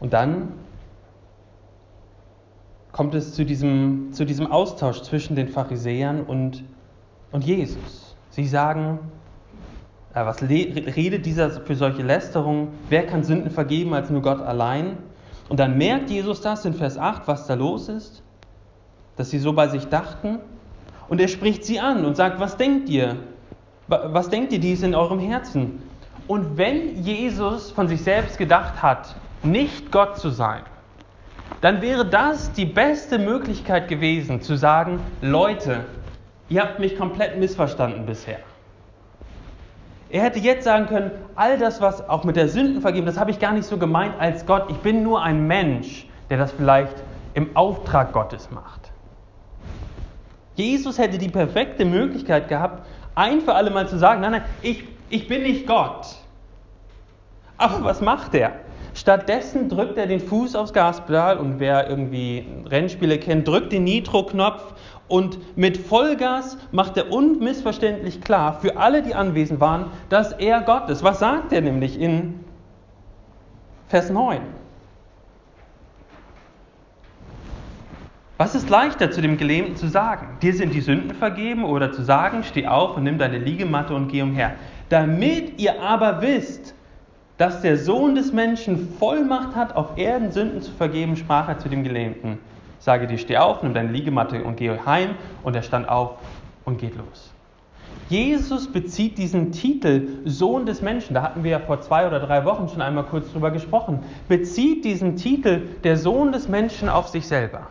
Und 0.00 0.12
dann 0.14 0.54
kommt 2.92 3.14
es 3.14 3.34
zu 3.34 3.44
diesem, 3.44 4.12
zu 4.12 4.24
diesem 4.24 4.50
Austausch 4.50 5.02
zwischen 5.02 5.36
den 5.36 5.48
Pharisäern 5.48 6.22
und, 6.22 6.64
und 7.30 7.44
Jesus. 7.44 8.16
Sie 8.30 8.46
sagen, 8.46 8.98
was 10.12 10.42
redet 10.42 11.24
dieser 11.24 11.50
für 11.50 11.76
solche 11.76 12.02
Lästerungen? 12.02 12.68
Wer 12.88 13.06
kann 13.06 13.22
Sünden 13.22 13.50
vergeben 13.50 13.94
als 13.94 14.10
nur 14.10 14.22
Gott 14.22 14.40
allein? 14.40 14.98
Und 15.48 15.60
dann 15.60 15.78
merkt 15.78 16.10
Jesus 16.10 16.40
das 16.40 16.64
in 16.64 16.74
Vers 16.74 16.98
8, 16.98 17.28
was 17.28 17.46
da 17.46 17.54
los 17.54 17.88
ist, 17.88 18.22
dass 19.16 19.30
sie 19.30 19.38
so 19.38 19.52
bei 19.52 19.68
sich 19.68 19.86
dachten. 19.86 20.38
Und 21.08 21.20
er 21.20 21.28
spricht 21.28 21.64
sie 21.64 21.78
an 21.80 22.04
und 22.04 22.16
sagt, 22.16 22.40
was 22.40 22.56
denkt 22.56 22.88
ihr? 22.88 23.16
Was 23.86 24.28
denkt 24.28 24.52
ihr, 24.52 24.60
dies 24.60 24.82
in 24.82 24.94
eurem 24.94 25.18
Herzen? 25.18 25.82
Und 26.28 26.56
wenn 26.56 27.02
Jesus 27.02 27.72
von 27.72 27.88
sich 27.88 28.02
selbst 28.02 28.38
gedacht 28.38 28.80
hat, 28.80 29.16
nicht 29.42 29.90
Gott 29.90 30.18
zu 30.18 30.30
sein, 30.30 30.62
dann 31.60 31.82
wäre 31.82 32.06
das 32.06 32.52
die 32.52 32.64
beste 32.64 33.18
Möglichkeit 33.18 33.88
gewesen 33.88 34.40
zu 34.40 34.56
sagen, 34.56 35.00
Leute, 35.20 35.84
ihr 36.48 36.62
habt 36.62 36.78
mich 36.78 36.96
komplett 36.96 37.38
missverstanden 37.38 38.06
bisher. 38.06 38.38
Er 40.08 40.22
hätte 40.22 40.40
jetzt 40.40 40.64
sagen 40.64 40.86
können, 40.86 41.12
all 41.36 41.56
das, 41.58 41.80
was 41.80 42.08
auch 42.08 42.24
mit 42.24 42.34
der 42.36 42.48
Sündenvergebung, 42.48 43.06
das 43.06 43.18
habe 43.18 43.30
ich 43.30 43.38
gar 43.38 43.52
nicht 43.52 43.66
so 43.66 43.78
gemeint 43.78 44.14
als 44.18 44.44
Gott. 44.44 44.64
Ich 44.68 44.78
bin 44.78 45.02
nur 45.02 45.22
ein 45.22 45.46
Mensch, 45.46 46.06
der 46.30 46.38
das 46.38 46.50
vielleicht 46.50 46.94
im 47.34 47.54
Auftrag 47.56 48.12
Gottes 48.12 48.50
macht. 48.50 48.90
Jesus 50.56 50.98
hätte 50.98 51.16
die 51.18 51.28
perfekte 51.28 51.84
Möglichkeit 51.84 52.48
gehabt, 52.48 52.86
ein 53.14 53.40
für 53.40 53.54
alle 53.54 53.70
Mal 53.70 53.88
zu 53.88 53.98
sagen, 53.98 54.20
nein, 54.20 54.32
nein, 54.32 54.44
ich, 54.62 54.84
ich 55.10 55.28
bin 55.28 55.42
nicht 55.42 55.66
Gott. 55.66 56.16
Aber 57.56 57.84
was 57.84 58.00
macht 58.00 58.34
er? 58.34 58.52
Stattdessen 58.94 59.68
drückt 59.68 59.96
er 59.98 60.06
den 60.06 60.20
Fuß 60.20 60.56
aufs 60.56 60.72
Gaspedal 60.72 61.38
und 61.38 61.60
wer 61.60 61.88
irgendwie 61.88 62.46
Rennspiele 62.66 63.18
kennt, 63.18 63.46
drückt 63.46 63.72
den 63.72 63.84
Nitro-Knopf 63.84 64.74
und 65.08 65.56
mit 65.56 65.76
Vollgas 65.76 66.56
macht 66.72 66.96
er 66.96 67.12
unmissverständlich 67.12 68.20
klar 68.20 68.60
für 68.60 68.76
alle, 68.76 69.02
die 69.02 69.14
anwesend 69.14 69.60
waren, 69.60 69.86
dass 70.08 70.32
er 70.32 70.60
Gott 70.62 70.88
ist. 70.88 71.02
Was 71.02 71.18
sagt 71.18 71.52
er 71.52 71.60
nämlich 71.60 72.00
in 72.00 72.40
Vers 73.88 74.10
9? 74.10 74.40
Was 78.38 78.54
ist 78.54 78.70
leichter 78.70 79.10
zu 79.10 79.20
dem 79.20 79.36
Gelähmten 79.36 79.76
zu 79.76 79.86
sagen? 79.86 80.38
Dir 80.40 80.54
sind 80.54 80.72
die 80.72 80.80
Sünden 80.80 81.14
vergeben 81.14 81.62
oder 81.62 81.92
zu 81.92 82.02
sagen, 82.02 82.42
steh 82.42 82.66
auf 82.66 82.96
und 82.96 83.02
nimm 83.02 83.18
deine 83.18 83.36
Liegematte 83.36 83.94
und 83.94 84.08
geh 84.08 84.22
umher. 84.22 84.52
Damit 84.88 85.60
ihr 85.60 85.82
aber 85.82 86.22
wisst, 86.22 86.74
dass 87.40 87.62
der 87.62 87.78
Sohn 87.78 88.14
des 88.14 88.32
Menschen 88.32 88.88
Vollmacht 88.98 89.56
hat, 89.56 89.74
auf 89.74 89.96
Erden 89.96 90.30
Sünden 90.30 90.60
zu 90.60 90.70
vergeben, 90.70 91.16
sprach 91.16 91.48
er 91.48 91.58
zu 91.58 91.68
dem 91.68 91.82
Gelähmten 91.82 92.38
sage 92.80 93.06
dir, 93.06 93.18
steh 93.18 93.36
auf, 93.36 93.62
nimm 93.62 93.74
deine 93.74 93.92
Liegematte 93.92 94.42
und 94.42 94.56
geh 94.56 94.76
heim. 94.84 95.14
Und 95.42 95.54
er 95.54 95.62
stand 95.62 95.88
auf 95.88 96.16
und 96.64 96.78
geht 96.78 96.96
los. 96.96 97.32
Jesus 98.08 98.72
bezieht 98.72 99.18
diesen 99.18 99.52
Titel 99.52 100.08
Sohn 100.24 100.66
des 100.66 100.82
Menschen, 100.82 101.14
da 101.14 101.22
hatten 101.22 101.44
wir 101.44 101.52
ja 101.52 101.60
vor 101.60 101.80
zwei 101.80 102.08
oder 102.08 102.18
drei 102.18 102.44
Wochen 102.44 102.68
schon 102.68 102.82
einmal 102.82 103.04
kurz 103.04 103.30
drüber 103.30 103.52
gesprochen, 103.52 104.02
bezieht 104.26 104.84
diesen 104.84 105.14
Titel 105.14 105.62
der 105.84 105.96
Sohn 105.96 106.32
des 106.32 106.48
Menschen 106.48 106.88
auf 106.88 107.06
sich 107.06 107.28
selber. 107.28 107.68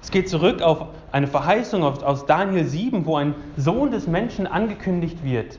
Es 0.00 0.10
geht 0.10 0.30
zurück 0.30 0.62
auf 0.62 0.86
eine 1.12 1.26
Verheißung 1.26 1.82
aus 1.82 2.24
Daniel 2.24 2.64
7, 2.64 3.04
wo 3.04 3.16
ein 3.16 3.34
Sohn 3.56 3.90
des 3.90 4.06
Menschen 4.06 4.46
angekündigt 4.46 5.22
wird, 5.24 5.58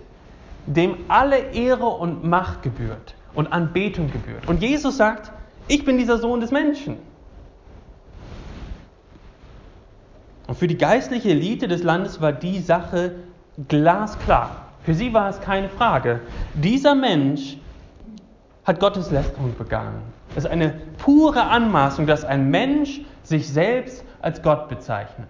dem 0.65 0.97
alle 1.08 1.38
Ehre 1.51 1.86
und 1.86 2.23
Macht 2.23 2.63
gebührt 2.63 3.15
und 3.34 3.51
Anbetung 3.51 4.12
gebührt. 4.12 4.47
Und 4.47 4.62
Jesus 4.62 4.97
sagt, 4.97 5.32
ich 5.67 5.86
bin 5.86 5.97
dieser 5.97 6.17
Sohn 6.17 6.39
des 6.39 6.51
Menschen. 6.51 6.97
Und 10.47 10.58
für 10.58 10.67
die 10.67 10.78
geistliche 10.78 11.30
Elite 11.30 11.67
des 11.67 11.84
Landes 11.84 12.21
war 12.21 12.32
die 12.32 12.60
Sache 12.60 13.15
glasklar. 13.67 14.65
Für 14.84 14.93
sie 14.93 15.13
war 15.13 15.30
es 15.30 15.41
keine 15.41 15.69
Frage. 15.69 16.21
Dieser 16.54 16.93
Mensch 16.93 17.58
hat 18.63 18.80
Gottes 18.80 19.10
Lästerung 19.12 19.56
begangen. 19.58 20.01
Es 20.32 20.45
ist 20.45 20.51
eine 20.51 20.75
pure 20.97 21.43
Anmaßung, 21.43 22.06
dass 22.06 22.23
ein 22.23 22.49
Mensch 22.49 23.01
sich 23.23 23.47
selbst 23.47 24.04
als 24.21 24.41
Gott 24.41 24.69
bezeichnet. 24.69 25.28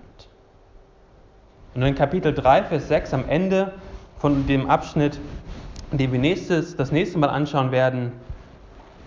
Und 1.73 1.83
in 1.83 1.95
Kapitel 1.95 2.33
3, 2.33 2.63
Vers 2.63 2.87
6 2.87 3.13
am 3.13 3.29
Ende 3.29 3.73
von 4.25 4.47
dem 4.47 4.71
Abschnitt, 4.71 5.19
den 5.91 6.11
wir 6.11 6.17
nächstes, 6.17 6.75
das 6.75 6.91
nächste 6.91 7.19
Mal 7.19 7.29
anschauen 7.29 7.71
werden, 7.71 8.11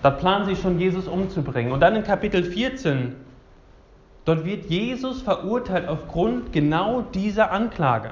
da 0.00 0.10
planen 0.10 0.46
sie 0.46 0.54
schon, 0.54 0.78
Jesus 0.78 1.08
umzubringen. 1.08 1.72
Und 1.72 1.80
dann 1.80 1.96
in 1.96 2.04
Kapitel 2.04 2.44
14, 2.44 3.16
Dort 4.26 4.44
wird 4.44 4.66
Jesus 4.66 5.20
verurteilt 5.22 5.88
aufgrund 5.88 6.52
genau 6.52 7.00
dieser 7.00 7.50
Anklage. 7.50 8.10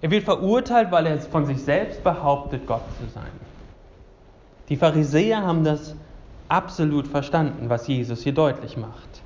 Er 0.00 0.12
wird 0.12 0.22
verurteilt, 0.22 0.92
weil 0.92 1.06
er 1.06 1.18
von 1.18 1.44
sich 1.44 1.60
selbst 1.60 2.04
behauptet, 2.04 2.64
Gott 2.68 2.84
zu 3.00 3.08
sein. 3.12 3.32
Die 4.68 4.76
Pharisäer 4.76 5.42
haben 5.42 5.64
das 5.64 5.96
absolut 6.48 7.08
verstanden, 7.08 7.68
was 7.68 7.88
Jesus 7.88 8.22
hier 8.22 8.34
deutlich 8.34 8.76
macht. 8.76 9.22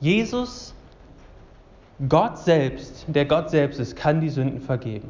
Jesus 0.00 0.74
Gott 2.08 2.38
selbst, 2.38 3.04
der 3.08 3.24
Gott 3.24 3.50
selbst 3.50 3.78
ist, 3.78 3.94
kann 3.96 4.20
die 4.20 4.28
Sünden 4.28 4.60
vergeben. 4.60 5.08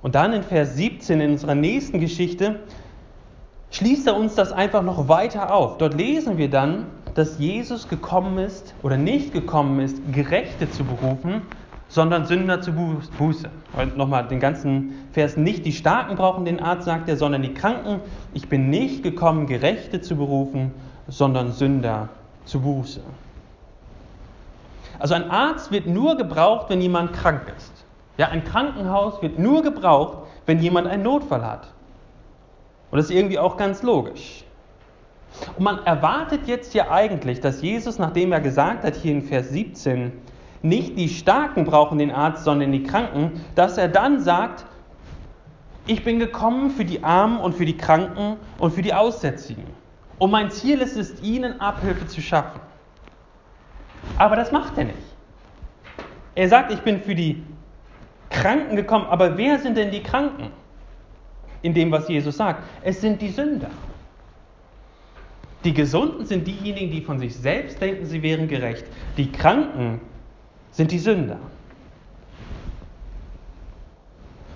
Und 0.00 0.14
dann 0.14 0.32
in 0.32 0.44
Vers 0.44 0.76
17 0.76 1.20
in 1.20 1.32
unserer 1.32 1.56
nächsten 1.56 1.98
Geschichte 1.98 2.60
schließt 3.70 4.06
er 4.06 4.16
uns 4.16 4.36
das 4.36 4.52
einfach 4.52 4.82
noch 4.82 5.08
weiter 5.08 5.52
auf. 5.52 5.78
Dort 5.78 5.94
lesen 5.94 6.38
wir 6.38 6.48
dann, 6.48 6.86
dass 7.14 7.38
Jesus 7.38 7.88
gekommen 7.88 8.38
ist 8.38 8.74
oder 8.82 8.96
nicht 8.96 9.32
gekommen 9.32 9.80
ist, 9.80 10.00
Gerechte 10.12 10.70
zu 10.70 10.84
berufen, 10.84 11.42
sondern 11.88 12.26
Sünder 12.26 12.60
zu 12.60 12.72
Buße. 12.72 13.50
Und 13.76 13.96
nochmal 13.96 14.28
den 14.28 14.38
ganzen 14.38 14.92
Vers 15.12 15.36
nicht 15.36 15.66
die 15.66 15.72
Starken 15.72 16.14
brauchen 16.16 16.44
den 16.44 16.60
Arzt, 16.60 16.84
sagt 16.84 17.08
er, 17.08 17.16
sondern 17.16 17.42
die 17.42 17.54
Kranken. 17.54 18.00
Ich 18.34 18.48
bin 18.48 18.70
nicht 18.70 19.02
gekommen, 19.02 19.46
Gerechte 19.46 20.00
zu 20.00 20.14
berufen, 20.14 20.72
sondern 21.08 21.50
Sünder 21.50 22.08
zu 22.44 22.60
Buße. 22.60 23.00
Also 24.98 25.14
ein 25.14 25.30
Arzt 25.30 25.70
wird 25.70 25.86
nur 25.86 26.16
gebraucht, 26.16 26.66
wenn 26.68 26.80
jemand 26.80 27.12
krank 27.12 27.52
ist. 27.56 27.72
Ja, 28.16 28.28
ein 28.28 28.44
Krankenhaus 28.44 29.22
wird 29.22 29.38
nur 29.38 29.62
gebraucht, 29.62 30.18
wenn 30.46 30.60
jemand 30.60 30.88
einen 30.88 31.04
Notfall 31.04 31.46
hat. 31.46 31.68
Und 32.90 32.98
das 32.98 33.06
ist 33.06 33.16
irgendwie 33.16 33.38
auch 33.38 33.56
ganz 33.56 33.82
logisch. 33.82 34.44
Und 35.56 35.62
man 35.62 35.84
erwartet 35.84 36.46
jetzt 36.46 36.74
ja 36.74 36.90
eigentlich, 36.90 37.40
dass 37.40 37.62
Jesus, 37.62 37.98
nachdem 37.98 38.32
er 38.32 38.40
gesagt 38.40 38.82
hat, 38.82 38.96
hier 38.96 39.12
in 39.12 39.22
Vers 39.22 39.50
17, 39.50 40.12
nicht 40.62 40.98
die 40.98 41.08
Starken 41.08 41.64
brauchen 41.64 41.98
den 41.98 42.10
Arzt, 42.10 42.44
sondern 42.44 42.72
die 42.72 42.82
Kranken, 42.82 43.44
dass 43.54 43.78
er 43.78 43.88
dann 43.88 44.20
sagt, 44.20 44.64
ich 45.86 46.02
bin 46.02 46.18
gekommen 46.18 46.70
für 46.70 46.84
die 46.84 47.04
Armen 47.04 47.38
und 47.38 47.54
für 47.54 47.64
die 47.64 47.76
Kranken 47.76 48.36
und 48.58 48.72
für 48.72 48.82
die 48.82 48.92
Aussätzigen. 48.92 49.64
Und 50.18 50.30
mein 50.30 50.50
Ziel 50.50 50.80
ist 50.80 50.96
es, 50.96 51.22
ihnen 51.22 51.60
Abhilfe 51.60 52.06
zu 52.06 52.20
schaffen. 52.20 52.60
Aber 54.18 54.36
das 54.36 54.52
macht 54.52 54.76
er 54.76 54.84
nicht. 54.84 54.98
Er 56.34 56.48
sagt, 56.48 56.72
ich 56.72 56.80
bin 56.80 57.00
für 57.00 57.14
die 57.14 57.42
Kranken 58.30 58.76
gekommen, 58.76 59.06
aber 59.06 59.36
wer 59.38 59.58
sind 59.58 59.76
denn 59.76 59.90
die 59.90 60.02
Kranken? 60.02 60.50
In 61.62 61.74
dem, 61.74 61.90
was 61.90 62.08
Jesus 62.08 62.36
sagt. 62.36 62.62
Es 62.82 63.00
sind 63.00 63.20
die 63.20 63.30
Sünder. 63.30 63.70
Die 65.64 65.74
Gesunden 65.74 66.24
sind 66.24 66.46
diejenigen, 66.46 66.90
die 66.92 67.00
von 67.00 67.18
sich 67.18 67.34
selbst 67.34 67.80
denken, 67.80 68.04
sie 68.04 68.22
wären 68.22 68.46
gerecht. 68.46 68.84
Die 69.16 69.32
Kranken 69.32 70.00
sind 70.70 70.92
die 70.92 70.98
Sünder. 70.98 71.38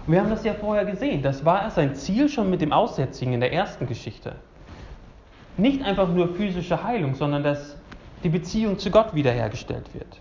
Wir 0.06 0.20
haben 0.20 0.30
das 0.30 0.44
ja 0.44 0.54
vorher 0.54 0.84
gesehen. 0.84 1.22
Das 1.22 1.44
war 1.44 1.70
sein 1.70 1.94
Ziel 1.94 2.28
schon 2.28 2.50
mit 2.50 2.60
dem 2.60 2.72
Aussätzigen 2.72 3.32
in 3.32 3.40
der 3.40 3.52
ersten 3.52 3.86
Geschichte. 3.86 4.36
Nicht 5.56 5.82
einfach 5.82 6.08
nur 6.08 6.34
physische 6.34 6.82
Heilung, 6.82 7.14
sondern 7.14 7.42
dass 7.42 7.76
die 8.22 8.28
Beziehung 8.28 8.78
zu 8.78 8.90
Gott 8.90 9.14
wiederhergestellt 9.14 9.92
wird. 9.94 10.20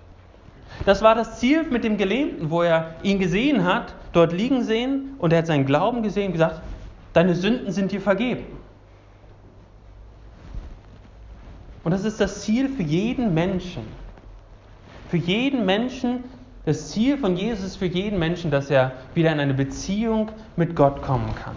Das 0.85 1.01
war 1.01 1.15
das 1.15 1.39
Ziel 1.39 1.63
mit 1.69 1.83
dem 1.83 1.97
Gelähmten, 1.97 2.49
wo 2.49 2.61
er 2.63 2.95
ihn 3.03 3.19
gesehen 3.19 3.63
hat, 3.63 3.93
dort 4.13 4.33
liegen 4.33 4.63
sehen 4.63 5.15
und 5.19 5.31
er 5.31 5.39
hat 5.39 5.47
seinen 5.47 5.65
Glauben 5.65 6.01
gesehen 6.01 6.27
und 6.27 6.33
gesagt, 6.33 6.61
deine 7.13 7.35
Sünden 7.35 7.71
sind 7.71 7.91
dir 7.91 8.01
vergeben. 8.01 8.45
Und 11.83 11.91
das 11.91 12.03
ist 12.03 12.19
das 12.19 12.41
Ziel 12.41 12.69
für 12.69 12.83
jeden 12.83 13.33
Menschen. 13.33 13.83
Für 15.09 15.17
jeden 15.17 15.65
Menschen, 15.65 16.23
das 16.65 16.91
Ziel 16.91 17.17
von 17.17 17.35
Jesus 17.35 17.65
ist 17.65 17.75
für 17.77 17.87
jeden 17.87 18.19
Menschen, 18.19 18.51
dass 18.51 18.69
er 18.69 18.93
wieder 19.13 19.31
in 19.31 19.39
eine 19.39 19.53
Beziehung 19.53 20.31
mit 20.55 20.75
Gott 20.75 21.01
kommen 21.01 21.33
kann. 21.35 21.55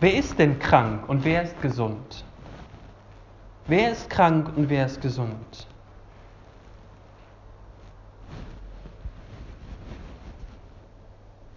Wer 0.00 0.14
ist 0.16 0.38
denn 0.38 0.58
krank 0.58 1.08
und 1.08 1.24
wer 1.24 1.42
ist 1.42 1.60
gesund? 1.62 2.24
Wer 3.66 3.92
ist 3.92 4.10
krank 4.10 4.52
und 4.56 4.68
wer 4.68 4.84
ist 4.84 5.00
gesund? 5.00 5.66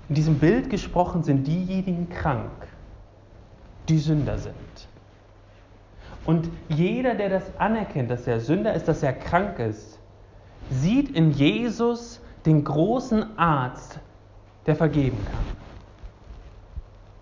In 0.08 0.15
diesem 0.15 0.39
Bild 0.39 0.70
gesprochen 0.70 1.24
sind 1.24 1.46
diejenigen 1.46 2.08
krank, 2.10 2.50
die 3.89 4.00
Sünder 4.00 4.38
sind. 4.38 4.56
Und 6.26 6.50
jeder, 6.70 7.15
der 7.15 7.30
das 7.30 7.58
anerkennt, 7.58 8.10
dass 8.10 8.26
er 8.26 8.39
Sünder 8.39 8.74
ist, 8.74 8.88
dass 8.88 9.04
er 9.04 9.13
krank 9.13 9.60
ist, 9.60 10.00
sieht 10.70 11.10
in 11.12 11.32
Jesus 11.32 12.22
den 12.46 12.63
großen 12.63 13.38
Arzt, 13.38 14.00
der 14.65 14.78
vergeben 14.78 15.17
kann. 15.26 15.58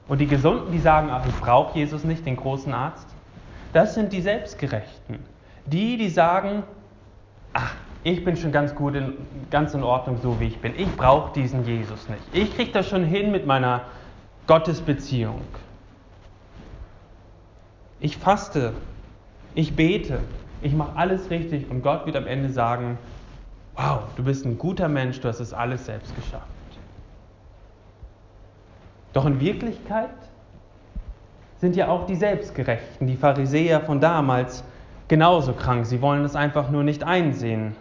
Und 0.08 0.20
die 0.20 0.28
Gesunden, 0.28 0.72
die 0.72 0.80
sagen, 0.80 1.10
ach, 1.10 1.26
ich 1.26 1.36
brauche 1.36 1.78
Jesus 1.78 2.04
nicht, 2.04 2.26
den 2.26 2.36
großen 2.36 2.74
Arzt, 2.74 3.15
das 3.76 3.94
sind 3.94 4.14
die 4.14 4.22
Selbstgerechten. 4.22 5.20
Die, 5.66 5.98
die 5.98 6.08
sagen, 6.08 6.64
ach, 7.52 7.74
ich 8.04 8.24
bin 8.24 8.38
schon 8.38 8.54
ganz 8.54 8.74
gut, 8.74 8.96
in, 8.96 9.18
ganz 9.52 9.74
in 9.74 9.84
Ordnung, 9.84 10.18
so 10.22 10.40
wie 10.40 10.46
ich 10.46 10.60
bin. 10.60 10.74
Ich 10.78 10.90
brauche 10.96 11.34
diesen 11.34 11.66
Jesus 11.66 12.08
nicht. 12.08 12.22
Ich 12.32 12.56
kriege 12.56 12.72
das 12.72 12.88
schon 12.88 13.04
hin 13.04 13.34
mit 13.34 13.46
meiner 13.46 13.82
Gottesbeziehung. 14.48 15.42
Ich 18.00 18.16
faste, 18.16 18.72
ich 19.56 19.76
bete, 19.76 20.20
ich 20.62 20.74
mache 20.74 20.96
alles 20.96 21.30
richtig 21.30 21.70
und 21.70 21.82
Gott 21.82 22.06
wird 22.06 22.16
am 22.16 22.28
Ende 22.28 22.50
sagen, 22.50 22.98
wow, 23.76 24.04
du 24.16 24.24
bist 24.24 24.46
ein 24.46 24.58
guter 24.58 24.88
Mensch, 24.88 25.20
du 25.20 25.28
hast 25.28 25.42
es 25.42 25.54
alles 25.54 25.86
selbst 25.86 26.16
geschafft. 26.16 26.46
Doch 29.12 29.26
in 29.26 29.42
Wirklichkeit 29.42 30.12
sind 31.66 31.76
ja 31.76 31.88
auch 31.88 32.06
die 32.06 32.16
Selbstgerechten, 32.16 33.08
die 33.08 33.16
Pharisäer 33.16 33.82
von 33.82 34.00
damals, 34.00 34.64
genauso 35.08 35.54
krank. 35.54 35.88
Sie 35.88 36.00
wollen 36.00 36.24
es 36.24 36.36
einfach 36.36 36.70
nur 36.70 36.84
nicht 36.84 37.04
einsehen. 37.04 37.76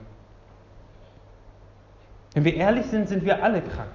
Wenn 2.32 2.44
wir 2.44 2.54
ehrlich 2.54 2.86
sind, 2.86 3.10
sind 3.10 3.26
wir 3.26 3.44
alle 3.44 3.60
krank. 3.60 3.90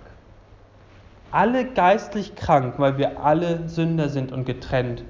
Alle 1.32 1.65
geistlich 1.65 2.36
krank, 2.36 2.75
weil 2.78 2.99
wir 2.99 3.23
alle 3.23 3.67
Sünder 3.67 4.10
sind 4.10 4.32
und 4.32 4.45
getrennt 4.45 5.04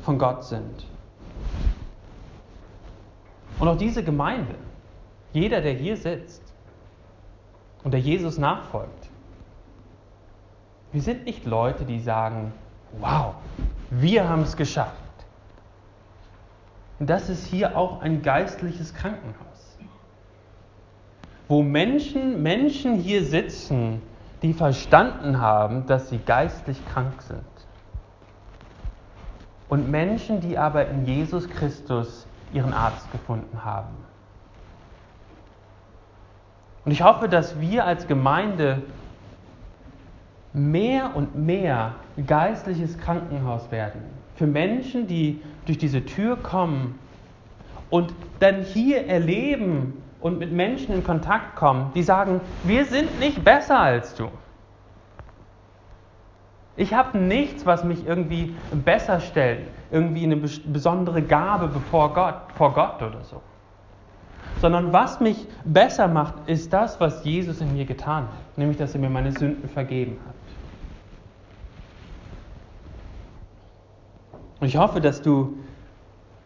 von 0.00 0.18
Gott 0.18 0.42
sind. 0.42 0.86
Und 3.58 3.68
auch 3.68 3.76
diese 3.76 4.02
Gemeinde, 4.02 4.54
jeder, 5.34 5.60
der 5.60 5.74
hier 5.74 5.98
sitzt 5.98 6.42
und 7.84 7.92
der 7.92 8.00
Jesus 8.00 8.38
nachfolgt, 8.38 9.10
wir 10.92 11.02
sind 11.02 11.26
nicht 11.26 11.44
Leute, 11.44 11.84
die 11.84 12.00
sagen, 12.00 12.54
wow, 13.00 13.34
wir 13.90 14.28
haben 14.28 14.42
es 14.42 14.56
geschafft. 14.56 14.94
Und 16.98 17.08
das 17.08 17.28
ist 17.28 17.46
hier 17.46 17.76
auch 17.76 18.02
ein 18.02 18.22
geistliches 18.22 18.92
Krankenhaus, 18.94 19.78
wo 21.46 21.62
Menschen, 21.62 22.42
Menschen 22.42 22.96
hier 22.96 23.24
sitzen, 23.24 24.02
die 24.42 24.52
verstanden 24.52 25.40
haben, 25.40 25.86
dass 25.86 26.08
sie 26.10 26.18
geistlich 26.18 26.76
krank 26.92 27.22
sind. 27.22 27.44
Und 29.68 29.90
Menschen, 29.90 30.40
die 30.40 30.58
aber 30.58 30.88
in 30.88 31.04
Jesus 31.04 31.48
Christus 31.48 32.26
ihren 32.52 32.72
Arzt 32.72 33.10
gefunden 33.12 33.64
haben. 33.64 33.94
Und 36.84 36.92
ich 36.92 37.02
hoffe, 37.02 37.28
dass 37.28 37.60
wir 37.60 37.84
als 37.84 38.06
Gemeinde 38.06 38.82
mehr 40.54 41.14
und 41.14 41.36
mehr 41.36 41.94
geistliches 42.26 42.98
Krankenhaus 42.98 43.70
werden. 43.70 44.00
Für 44.34 44.46
Menschen, 44.46 45.06
die 45.06 45.40
durch 45.66 45.78
diese 45.78 46.04
Tür 46.04 46.36
kommen 46.36 46.98
und 47.90 48.12
dann 48.40 48.62
hier 48.62 49.06
erleben 49.06 50.02
und 50.20 50.38
mit 50.38 50.52
Menschen 50.52 50.94
in 50.94 51.04
Kontakt 51.04 51.56
kommen, 51.56 51.92
die 51.94 52.02
sagen, 52.02 52.40
wir 52.64 52.84
sind 52.84 53.18
nicht 53.20 53.44
besser 53.44 53.78
als 53.78 54.14
du. 54.14 54.28
Ich 56.76 56.94
habe 56.94 57.18
nichts, 57.18 57.66
was 57.66 57.82
mich 57.82 58.06
irgendwie 58.06 58.54
besser 58.72 59.18
stellt, 59.18 59.66
irgendwie 59.90 60.22
eine 60.22 60.36
besondere 60.36 61.22
Gabe 61.22 61.70
vor 61.90 62.14
Gott, 62.14 62.36
vor 62.54 62.72
Gott 62.72 63.02
oder 63.02 63.24
so. 63.24 63.42
Sondern 64.60 64.92
was 64.92 65.18
mich 65.18 65.46
besser 65.64 66.06
macht, 66.06 66.34
ist 66.46 66.72
das, 66.72 67.00
was 67.00 67.24
Jesus 67.24 67.60
in 67.60 67.74
mir 67.74 67.84
getan 67.84 68.24
hat, 68.24 68.58
nämlich 68.58 68.76
dass 68.76 68.94
er 68.94 69.00
mir 69.00 69.10
meine 69.10 69.32
Sünden 69.32 69.68
vergeben 69.68 70.18
hat. 70.26 70.34
Und 74.60 74.66
ich 74.66 74.76
hoffe, 74.76 75.00
dass 75.00 75.22
du 75.22 75.56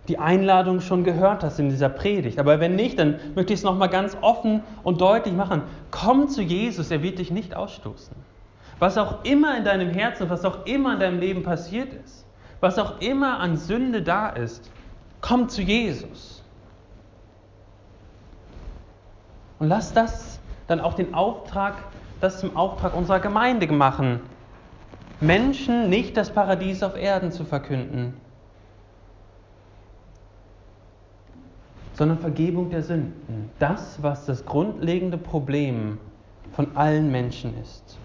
die 0.08 0.18
Einladung 0.18 0.80
schon 0.80 1.04
gehört 1.04 1.44
hast 1.44 1.58
in 1.58 1.68
dieser 1.68 1.88
Predigt. 1.88 2.38
Aber 2.38 2.60
wenn 2.60 2.74
nicht, 2.74 2.98
dann 2.98 3.20
möchte 3.34 3.52
ich 3.52 3.60
es 3.60 3.64
nochmal 3.64 3.88
ganz 3.88 4.16
offen 4.20 4.62
und 4.82 5.00
deutlich 5.00 5.34
machen. 5.34 5.62
Komm 5.90 6.28
zu 6.28 6.42
Jesus, 6.42 6.90
er 6.90 7.02
wird 7.02 7.18
dich 7.18 7.30
nicht 7.30 7.54
ausstoßen. 7.54 8.14
Was 8.80 8.98
auch 8.98 9.24
immer 9.24 9.56
in 9.56 9.64
deinem 9.64 9.90
Herzen, 9.90 10.28
was 10.28 10.44
auch 10.44 10.66
immer 10.66 10.94
in 10.94 11.00
deinem 11.00 11.20
Leben 11.20 11.44
passiert 11.44 11.92
ist, 12.04 12.26
was 12.60 12.78
auch 12.78 13.00
immer 13.00 13.38
an 13.38 13.56
Sünde 13.56 14.02
da 14.02 14.28
ist, 14.28 14.70
komm 15.20 15.48
zu 15.48 15.62
Jesus. 15.62 16.42
Und 19.60 19.68
lass 19.68 19.92
das 19.92 20.40
dann 20.66 20.80
auch 20.80 20.94
den 20.94 21.14
Auftrag, 21.14 21.74
das 22.20 22.40
zum 22.40 22.56
Auftrag 22.56 22.96
unserer 22.96 23.20
Gemeinde 23.20 23.70
machen, 23.72 24.20
Menschen 25.22 25.88
nicht 25.88 26.16
das 26.16 26.30
Paradies 26.30 26.82
auf 26.82 26.96
Erden 26.96 27.32
zu 27.32 27.44
verkünden. 27.44 28.14
sondern 31.94 32.18
Vergebung 32.18 32.70
der 32.70 32.82
Sünden. 32.82 33.50
Das, 33.58 34.02
was 34.02 34.26
das 34.26 34.44
grundlegende 34.44 35.18
Problem 35.18 35.98
von 36.52 36.76
allen 36.76 37.10
Menschen 37.10 37.54
ist. 37.60 37.98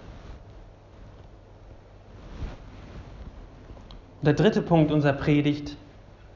Der 4.22 4.34
dritte 4.34 4.62
Punkt 4.62 4.92
unserer 4.92 5.14
Predigt, 5.14 5.78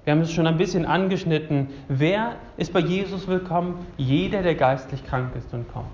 wir 0.04 0.13
haben 0.13 0.22
es 0.22 0.32
schon 0.32 0.48
ein 0.48 0.58
bisschen 0.58 0.86
angeschnitten. 0.86 1.67
Wer 1.88 2.36
ist 2.58 2.74
bei 2.74 2.80
Jesus 2.80 3.28
willkommen? 3.28 3.86
Jeder, 3.98 4.41
der 4.41 4.56
geistlich 4.56 5.04
krank 5.04 5.36
ist 5.36 5.54
und 5.54 5.72
kommt. 5.72 5.88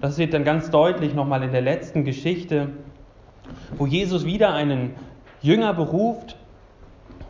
Das 0.00 0.16
wird 0.16 0.32
dann 0.32 0.44
ganz 0.44 0.70
deutlich 0.70 1.14
nochmal 1.14 1.42
in 1.42 1.52
der 1.52 1.60
letzten 1.60 2.04
Geschichte, 2.04 2.70
wo 3.78 3.86
Jesus 3.86 4.24
wieder 4.24 4.54
einen 4.54 4.94
Jünger 5.42 5.74
beruft 5.74 6.36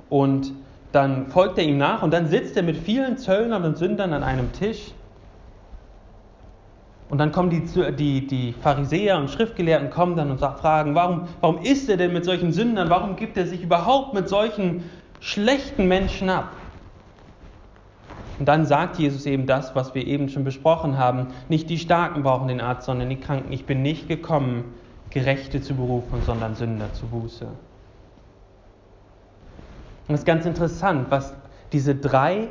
und 0.08 0.52
dann 0.92 1.28
folgt 1.28 1.58
er 1.58 1.64
ihm 1.64 1.78
nach 1.78 2.02
und 2.02 2.12
dann 2.12 2.26
sitzt 2.26 2.56
er 2.56 2.62
mit 2.62 2.76
vielen 2.76 3.16
Zöllnern 3.16 3.64
und 3.64 3.78
Sündern 3.78 4.12
an 4.12 4.22
einem 4.22 4.52
Tisch. 4.52 4.92
Und 7.08 7.18
dann 7.18 7.32
kommen 7.32 7.50
die, 7.50 7.62
die, 7.96 8.26
die 8.26 8.52
Pharisäer 8.52 9.18
und 9.18 9.30
Schriftgelehrten 9.30 9.90
kommen 9.90 10.16
dann 10.16 10.30
und 10.30 10.38
fragen, 10.38 10.94
warum, 10.94 11.22
warum 11.40 11.58
ist 11.58 11.88
er 11.88 11.96
denn 11.96 12.12
mit 12.12 12.24
solchen 12.24 12.52
Sündern? 12.52 12.88
Warum 12.88 13.16
gibt 13.16 13.36
er 13.36 13.46
sich 13.46 13.62
überhaupt 13.62 14.14
mit 14.14 14.28
solchen 14.28 14.84
schlechten 15.18 15.88
Menschen 15.88 16.30
ab? 16.30 16.52
Und 18.38 18.46
dann 18.46 18.64
sagt 18.64 18.98
Jesus 18.98 19.26
eben 19.26 19.46
das, 19.46 19.74
was 19.74 19.94
wir 19.94 20.06
eben 20.06 20.28
schon 20.28 20.44
besprochen 20.44 20.98
haben. 20.98 21.26
Nicht 21.48 21.68
die 21.68 21.78
Starken 21.78 22.22
brauchen 22.22 22.48
den 22.48 22.60
Arzt, 22.60 22.86
sondern 22.86 23.10
die 23.10 23.20
Kranken. 23.20 23.52
Ich 23.52 23.66
bin 23.66 23.82
nicht 23.82 24.08
gekommen, 24.08 24.64
Gerechte 25.10 25.60
zu 25.60 25.74
berufen, 25.74 26.22
sondern 26.24 26.54
Sünder 26.54 26.92
zu 26.92 27.06
Buße. 27.06 27.46
Und 30.08 30.14
es 30.14 30.20
ist 30.20 30.26
ganz 30.26 30.46
interessant, 30.46 31.10
was 31.10 31.34
diese 31.72 31.94
drei 31.94 32.48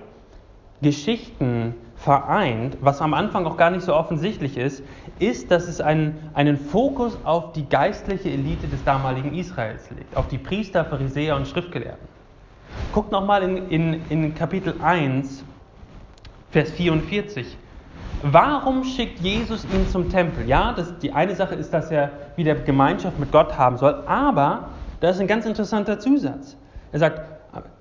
Geschichten 0.81 1.75
vereint, 1.95 2.77
was 2.79 3.01
am 3.01 3.13
Anfang 3.13 3.45
auch 3.45 3.57
gar 3.57 3.71
nicht 3.71 3.83
so 3.83 3.93
offensichtlich 3.93 4.57
ist, 4.57 4.81
ist, 5.19 5.51
dass 5.51 5.67
es 5.67 5.81
einen, 5.81 6.29
einen 6.33 6.57
Fokus 6.57 7.17
auf 7.25 7.51
die 7.51 7.67
geistliche 7.67 8.29
Elite 8.29 8.67
des 8.67 8.83
damaligen 8.85 9.33
Israels 9.33 9.89
legt, 9.91 10.15
auf 10.15 10.29
die 10.29 10.37
Priester, 10.37 10.85
Pharisäer 10.85 11.35
und 11.35 11.47
Schriftgelehrten. 11.47 12.07
Guckt 12.93 13.11
nochmal 13.11 13.43
in, 13.43 13.69
in, 13.69 14.01
in 14.09 14.35
Kapitel 14.35 14.75
1, 14.81 15.43
Vers 16.51 16.71
44. 16.71 17.57
Warum 18.21 18.83
schickt 18.83 19.19
Jesus 19.19 19.63
ihn 19.63 19.87
zum 19.87 20.09
Tempel? 20.09 20.47
Ja, 20.47 20.73
das, 20.73 20.97
die 20.99 21.13
eine 21.13 21.35
Sache 21.35 21.55
ist, 21.55 21.73
dass 21.73 21.89
er 21.89 22.11
wieder 22.35 22.55
Gemeinschaft 22.55 23.17
mit 23.17 23.31
Gott 23.31 23.57
haben 23.57 23.77
soll, 23.77 24.03
aber 24.07 24.69
da 24.99 25.09
ist 25.09 25.21
ein 25.21 25.27
ganz 25.27 25.45
interessanter 25.45 25.99
Zusatz. 25.99 26.57
Er 26.91 26.99
sagt, 26.99 27.21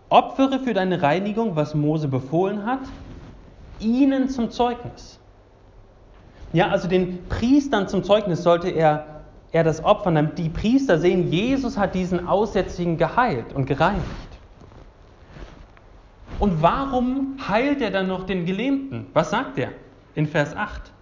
opfere 0.09 0.61
für 0.61 0.75
deine 0.75 1.03
Reinigung, 1.03 1.57
was 1.57 1.75
Mose 1.75 2.09
befohlen 2.09 2.65
hat, 2.65 2.93
ihnen 3.79 4.29
zum 4.29 4.51
Zeugnis. 4.51 5.21
Ja, 6.53 6.69
also 6.69 6.89
den 6.89 7.29
Priestern 7.29 7.89
zum 7.89 8.05
Zeugnis 8.05 8.43
sollte 8.43 8.71
er, 8.71 9.25
er 9.51 9.65
das 9.65 9.85
opfern, 9.85 10.15
damit 10.15 10.39
die 10.39 10.49
Priester 10.49 10.99
sehen, 10.99 11.31
Jesus 11.31 11.77
hat 11.77 11.95
diesen 11.95 12.27
Aussätzigen 12.27 12.97
geheilt 12.97 13.53
und 13.53 13.67
gereinigt. 13.67 14.07
Und 16.39 16.63
warum 16.63 17.37
heilt 17.49 17.83
er 17.83 17.91
dann 17.91 18.07
noch 18.07 18.25
den 18.25 18.47
Gelähmten? 18.47 19.07
Was 19.13 19.31
sagt 19.31 19.59
er 19.59 19.73
in 20.19 20.27
Vers 20.27 20.55
8? 20.55 20.93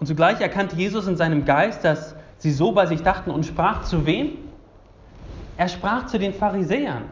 Und 0.00 0.06
zugleich 0.06 0.40
erkannte 0.40 0.76
Jesus 0.76 1.06
in 1.06 1.16
seinem 1.16 1.44
Geist, 1.44 1.84
dass 1.84 2.16
sie 2.38 2.50
so 2.50 2.72
bei 2.72 2.86
sich 2.86 3.02
dachten 3.02 3.30
und 3.30 3.46
sprach 3.46 3.84
zu 3.84 4.04
wem? 4.06 4.32
Er 5.56 5.68
sprach 5.68 6.06
zu 6.06 6.18
den 6.18 6.34
Pharisäern, 6.34 7.04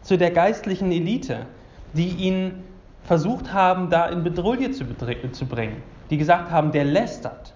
zu 0.00 0.16
der 0.16 0.30
geistlichen 0.30 0.90
Elite, 0.90 1.46
die 1.92 2.08
ihn 2.08 2.64
versucht 3.04 3.52
haben, 3.52 3.90
da 3.90 4.06
in 4.06 4.24
Bedrohung 4.24 4.72
zu, 4.72 4.84
zu 5.32 5.46
bringen, 5.46 5.82
die 6.08 6.16
gesagt 6.16 6.50
haben, 6.50 6.72
der 6.72 6.84
lästert. 6.84 7.54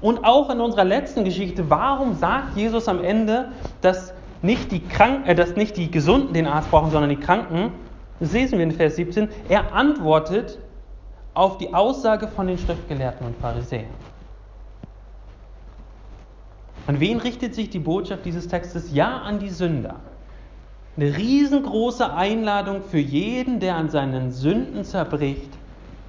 Und 0.00 0.24
auch 0.24 0.50
in 0.50 0.60
unserer 0.60 0.84
letzten 0.84 1.24
Geschichte, 1.24 1.70
warum 1.70 2.14
sagt 2.14 2.56
Jesus 2.56 2.88
am 2.88 3.02
Ende, 3.02 3.52
dass 3.80 4.12
nicht 4.42 4.72
die, 4.72 4.80
Krank 4.80 5.28
äh, 5.28 5.34
dass 5.34 5.54
nicht 5.54 5.76
die 5.76 5.90
Gesunden 5.90 6.34
den 6.34 6.46
Arzt 6.46 6.70
brauchen, 6.70 6.90
sondern 6.90 7.10
die 7.10 7.16
Kranken? 7.16 7.72
Das 8.18 8.32
lesen 8.32 8.58
wir 8.58 8.64
in 8.64 8.72
Vers 8.72 8.96
17. 8.96 9.28
Er 9.48 9.72
antwortet 9.72 10.58
auf 11.34 11.58
die 11.58 11.72
Aussage 11.72 12.28
von 12.28 12.46
den 12.46 12.58
Schriftgelehrten 12.58 13.26
und 13.26 13.36
Pharisäern. 13.36 13.94
An 16.86 16.98
wen 16.98 17.18
richtet 17.18 17.54
sich 17.54 17.70
die 17.70 17.78
Botschaft 17.78 18.24
dieses 18.24 18.48
Textes? 18.48 18.92
Ja, 18.92 19.18
an 19.18 19.38
die 19.38 19.50
Sünder. 19.50 19.96
Eine 20.96 21.16
riesengroße 21.16 22.12
Einladung 22.12 22.82
für 22.82 22.98
jeden, 22.98 23.60
der 23.60 23.76
an 23.76 23.88
seinen 23.88 24.32
Sünden 24.32 24.84
zerbricht, 24.84 25.50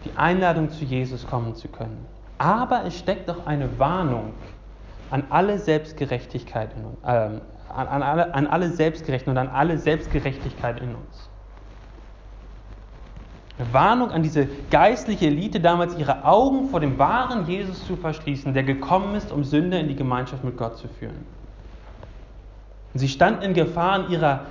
die 0.06 0.18
Einladung 0.18 0.72
zu 0.72 0.84
Jesus 0.84 1.28
kommen 1.28 1.56
zu 1.56 1.68
können. 1.68 2.06
Aber 2.40 2.86
es 2.86 2.98
steckt 2.98 3.30
auch 3.30 3.46
eine 3.46 3.78
Warnung 3.78 4.34
an 5.12 5.26
alle 5.30 5.60
Selbstgerechtigkeit 5.60 6.72
in 6.76 6.86
uns, 6.86 6.98
äh, 7.04 7.08
an, 7.08 7.88
an, 7.88 8.02
alle, 8.02 8.34
an 8.34 8.48
alle 8.48 8.72
Selbstgerechten 8.72 9.32
und 9.32 9.38
an 9.38 9.50
alle 9.50 9.78
Selbstgerechtigkeit 9.78 10.82
in 10.82 10.96
uns. 10.96 11.31
Warnung 13.72 14.12
an 14.12 14.24
diese 14.24 14.48
geistliche 14.70 15.28
Elite 15.28 15.60
damals, 15.60 15.98
ihre 15.98 16.24
Augen 16.26 16.70
vor 16.70 16.80
dem 16.80 16.98
wahren 16.98 17.48
Jesus 17.48 17.86
zu 17.86 17.96
verschließen, 17.96 18.54
der 18.54 18.64
gekommen 18.64 19.16
ist, 19.16 19.32
um 19.32 19.44
Sünder 19.44 19.80
in 19.80 19.88
die 19.88 19.96
Gemeinschaft 19.96 20.44
mit 20.44 20.58
Gott 20.58 20.78
zu 20.78 20.88
führen. 20.88 21.26
Und 22.94 23.00
sie 23.00 23.10
standen 23.10 23.44
in 23.44 23.54
Gefahr, 23.54 23.94
an 23.94 24.10
ihrer 24.10 24.46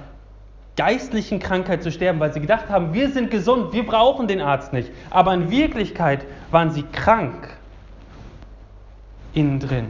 geistlichen 0.77 1.41
Krankheit 1.41 1.83
zu 1.83 1.91
sterben, 1.91 2.21
weil 2.21 2.33
sie 2.33 2.41
gedacht 2.41 2.69
haben, 2.69 2.95
wir 2.95 3.11
sind 3.11 3.31
gesund, 3.31 3.73
wir 3.73 3.85
brauchen 3.85 4.29
den 4.29 4.41
Arzt 4.41 4.73
nicht. 4.73 4.91
Aber 5.11 5.35
in 5.35 5.51
Wirklichkeit 5.51 6.25
waren 6.51 6.71
sie 6.71 6.85
krank 6.85 7.57
innen 9.35 9.61
drin. 9.61 9.89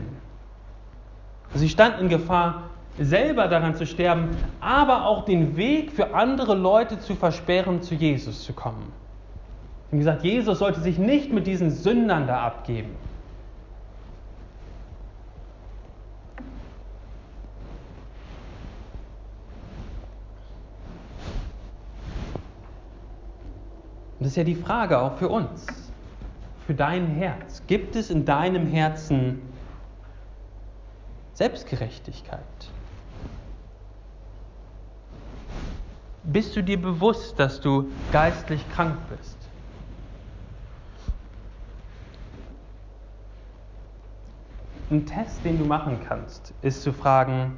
Sie 1.55 1.69
standen 1.69 2.03
in 2.03 2.09
Gefahr, 2.09 2.71
selber 2.99 3.49
daran 3.49 3.75
zu 3.75 3.87
sterben, 3.87 4.31
aber 4.61 5.07
auch 5.07 5.25
den 5.25 5.57
Weg 5.57 5.93
für 5.93 6.15
andere 6.15 6.55
Leute 6.55 6.99
zu 7.01 7.15
versperren, 7.15 7.83
zu 7.83 7.95
Jesus 7.95 8.45
zu 8.45 8.53
kommen. 8.53 8.93
Wie 9.91 9.99
gesagt, 9.99 10.23
Jesus 10.23 10.61
sollte 10.61 10.81
sich 10.81 10.99
nicht 10.99 11.33
mit 11.33 11.47
diesen 11.47 11.71
Sündern 11.71 12.27
da 12.27 12.43
abgeben. 12.43 12.97
Und 24.19 24.25
das 24.25 24.33
ist 24.33 24.37
ja 24.37 24.45
die 24.45 24.55
Frage 24.55 25.01
auch 25.01 25.17
für 25.17 25.31
uns, 25.31 25.67
für 26.67 26.75
dein 26.75 27.07
Herz. 27.07 27.63
Gibt 27.67 27.97
es 27.97 28.11
in 28.11 28.27
deinem 28.27 28.67
Herzen 28.67 29.41
Selbstgerechtigkeit? 31.33 32.39
Bist 36.23 36.55
du 36.55 36.63
dir 36.63 36.81
bewusst, 36.81 37.41
dass 37.41 37.63
du 37.63 37.91
geistlich 38.11 38.69
krank 38.69 38.99
bist? 39.09 39.40
Ein 44.91 45.07
Test, 45.07 45.45
den 45.45 45.59
du 45.59 45.65
machen 45.65 45.99
kannst, 46.09 46.53
ist 46.63 46.83
zu 46.83 46.93
fragen, 46.93 47.53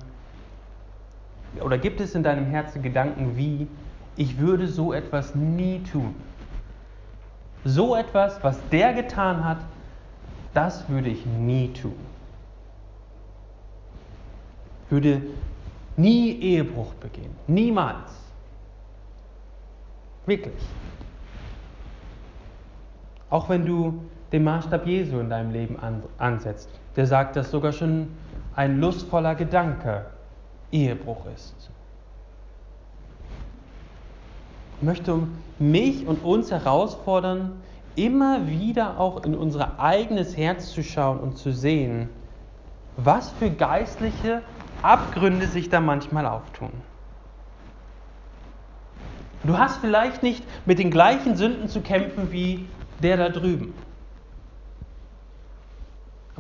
oder 1.60 1.78
gibt 1.78 2.00
es 2.00 2.14
in 2.14 2.22
deinem 2.22 2.46
Herzen 2.46 2.82
Gedanken 2.82 3.36
wie, 3.36 3.66
ich 4.16 4.38
würde 4.38 4.68
so 4.68 4.92
etwas 4.92 5.34
nie 5.34 5.82
tun? 5.82 6.14
So 7.64 7.96
etwas, 7.96 8.42
was 8.42 8.58
der 8.70 8.92
getan 8.92 9.44
hat, 9.44 9.58
das 10.52 10.88
würde 10.88 11.08
ich 11.08 11.24
nie 11.24 11.72
tun. 11.72 11.94
Würde 14.90 15.22
nie 15.96 16.32
Ehebruch 16.32 16.92
begehen. 16.94 17.34
Niemals. 17.46 18.10
Wirklich. 20.26 20.62
Auch 23.30 23.48
wenn 23.48 23.64
du 23.64 24.02
den 24.32 24.44
Maßstab 24.44 24.86
Jesu 24.86 25.18
in 25.20 25.28
deinem 25.28 25.50
Leben 25.52 25.76
ansetzt, 26.18 26.68
der 26.96 27.06
sagt, 27.06 27.36
dass 27.36 27.50
sogar 27.50 27.72
schon 27.72 28.08
ein 28.56 28.80
lustvoller 28.80 29.34
Gedanke 29.34 30.06
Ehebruch 30.70 31.26
ist. 31.34 31.70
Ich 34.78 34.82
möchte 34.82 35.28
mich 35.58 36.06
und 36.06 36.24
uns 36.24 36.50
herausfordern, 36.50 37.52
immer 37.94 38.48
wieder 38.48 38.98
auch 38.98 39.24
in 39.24 39.34
unser 39.34 39.78
eigenes 39.78 40.36
Herz 40.36 40.72
zu 40.72 40.82
schauen 40.82 41.20
und 41.20 41.36
zu 41.36 41.52
sehen, 41.52 42.08
was 42.96 43.30
für 43.32 43.50
geistliche 43.50 44.42
Abgründe 44.82 45.46
sich 45.46 45.68
da 45.68 45.80
manchmal 45.80 46.26
auftun. 46.26 46.72
Du 49.44 49.58
hast 49.58 49.78
vielleicht 49.78 50.22
nicht 50.22 50.44
mit 50.66 50.78
den 50.78 50.90
gleichen 50.90 51.36
Sünden 51.36 51.68
zu 51.68 51.80
kämpfen 51.80 52.32
wie 52.32 52.66
der 53.02 53.16
da 53.16 53.28
drüben. 53.28 53.74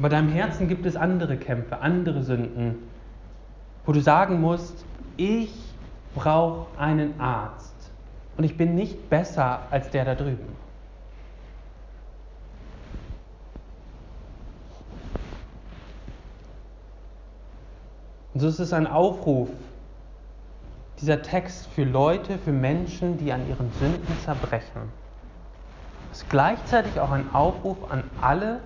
Aber 0.02 0.08
deinem 0.08 0.30
Herzen 0.30 0.66
gibt 0.66 0.84
es 0.84 0.96
andere 0.96 1.36
Kämpfe, 1.36 1.78
andere 1.78 2.24
Sünden, 2.24 2.74
wo 3.86 3.92
du 3.92 4.00
sagen 4.00 4.40
musst, 4.40 4.84
ich 5.16 5.54
brauche 6.16 6.76
einen 6.76 7.20
Arzt. 7.20 7.92
Und 8.36 8.42
ich 8.42 8.56
bin 8.56 8.74
nicht 8.74 9.08
besser 9.08 9.60
als 9.70 9.90
der 9.90 10.04
da 10.04 10.16
drüben. 10.16 10.56
Und 18.34 18.40
so 18.40 18.48
ist 18.48 18.58
es 18.58 18.72
ein 18.72 18.88
Aufruf, 18.88 19.50
dieser 21.00 21.22
Text 21.22 21.68
für 21.68 21.84
Leute, 21.84 22.38
für 22.38 22.50
Menschen, 22.50 23.18
die 23.18 23.32
an 23.32 23.48
ihren 23.48 23.70
Sünden 23.78 24.18
zerbrechen. 24.24 24.82
Es 26.10 26.22
ist 26.22 26.28
gleichzeitig 26.28 26.98
auch 26.98 27.12
ein 27.12 27.32
Aufruf 27.32 27.88
an 27.88 28.02
alle 28.20 28.58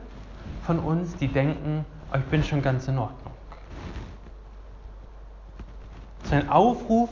von 0.62 0.78
uns, 0.78 1.16
die 1.16 1.28
denken, 1.28 1.84
oh, 2.12 2.16
ich 2.18 2.24
bin 2.24 2.42
schon 2.42 2.62
ganz 2.62 2.88
in 2.88 2.98
Ordnung. 2.98 3.32
Es 6.20 6.26
ist 6.26 6.32
ein 6.32 6.48
Aufruf, 6.48 7.10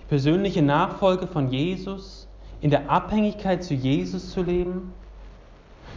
die 0.00 0.04
persönliche 0.04 0.62
Nachfolge 0.62 1.26
von 1.26 1.50
Jesus, 1.50 2.26
in 2.60 2.70
der 2.70 2.90
Abhängigkeit 2.90 3.62
zu 3.62 3.74
Jesus 3.74 4.30
zu 4.30 4.42
leben, 4.42 4.92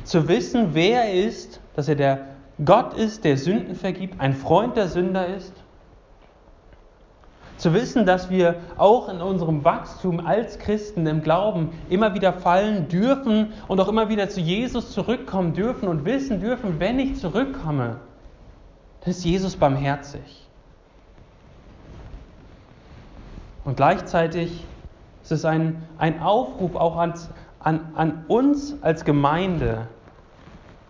zu 0.04 0.28
wissen, 0.28 0.70
wer 0.74 1.06
er 1.06 1.26
ist, 1.26 1.60
dass 1.76 1.88
er 1.88 1.96
der 1.96 2.26
Gott 2.64 2.94
ist, 2.94 3.24
der 3.24 3.38
Sünden 3.38 3.76
vergibt, 3.76 4.20
ein 4.20 4.34
Freund 4.34 4.76
der 4.76 4.88
Sünder 4.88 5.28
ist. 5.28 5.54
Zu 7.60 7.74
wissen, 7.74 8.06
dass 8.06 8.30
wir 8.30 8.56
auch 8.78 9.10
in 9.10 9.20
unserem 9.20 9.66
Wachstum 9.66 10.26
als 10.26 10.60
Christen 10.60 11.06
im 11.06 11.22
Glauben 11.22 11.72
immer 11.90 12.14
wieder 12.14 12.32
fallen 12.32 12.88
dürfen 12.88 13.52
und 13.68 13.82
auch 13.82 13.90
immer 13.90 14.08
wieder 14.08 14.30
zu 14.30 14.40
Jesus 14.40 14.94
zurückkommen 14.94 15.52
dürfen 15.52 15.90
und 15.90 16.06
wissen 16.06 16.40
dürfen, 16.40 16.80
wenn 16.80 17.00
ich 17.00 17.20
zurückkomme, 17.20 17.98
dann 19.02 19.12
ist 19.12 19.26
Jesus 19.26 19.58
barmherzig. 19.58 20.48
Und 23.66 23.76
gleichzeitig 23.76 24.66
ist 25.22 25.32
es 25.34 25.44
ein, 25.44 25.84
ein 25.98 26.22
Aufruf 26.22 26.78
auch 26.78 26.96
an, 26.96 27.14
an, 27.60 27.92
an 27.96 28.24
uns 28.30 28.82
als 28.82 29.04
Gemeinde, 29.04 29.90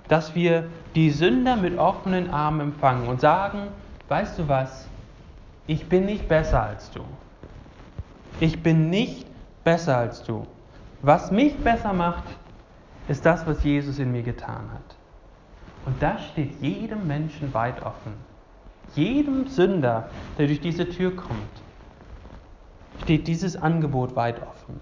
dass 0.07 0.36
wir 0.36 0.70
die 0.93 1.09
Sünder 1.09 1.55
mit 1.55 1.80
offenen 1.80 2.30
Armen 2.30 2.61
empfangen 2.61 3.07
und 3.07 3.22
sagen, 3.22 3.70
weißt 4.07 4.38
du 4.38 4.47
was, 4.47 4.88
ich 5.70 5.88
bin 5.88 6.05
nicht 6.05 6.28
besser 6.28 6.63
als 6.63 6.89
du. 6.89 7.01
Ich 8.39 8.63
bin 8.63 8.89
nicht 8.89 9.28
besser 9.63 9.97
als 9.97 10.24
du. 10.24 10.47
Was 11.03 11.30
mich 11.30 11.55
besser 11.57 11.93
macht, 11.93 12.24
ist 13.07 13.24
das, 13.24 13.45
was 13.45 13.63
Jesus 13.63 13.99
in 13.99 14.11
mir 14.11 14.24
getan 14.24 14.72
hat. 14.74 14.95
Und 15.86 16.01
das 16.01 16.26
steht 16.26 16.59
jedem 16.59 17.05
Menschen 17.05 17.53
weit 17.53 17.84
offen. 17.84 18.13
Jedem 18.95 19.47
Sünder, 19.47 20.09
der 20.39 20.47
durch 20.47 20.59
diese 20.59 20.89
Tür 20.89 21.15
kommt, 21.15 21.61
steht 23.03 23.28
dieses 23.28 23.55
Angebot 23.55 24.15
weit 24.15 24.41
offen. 24.41 24.80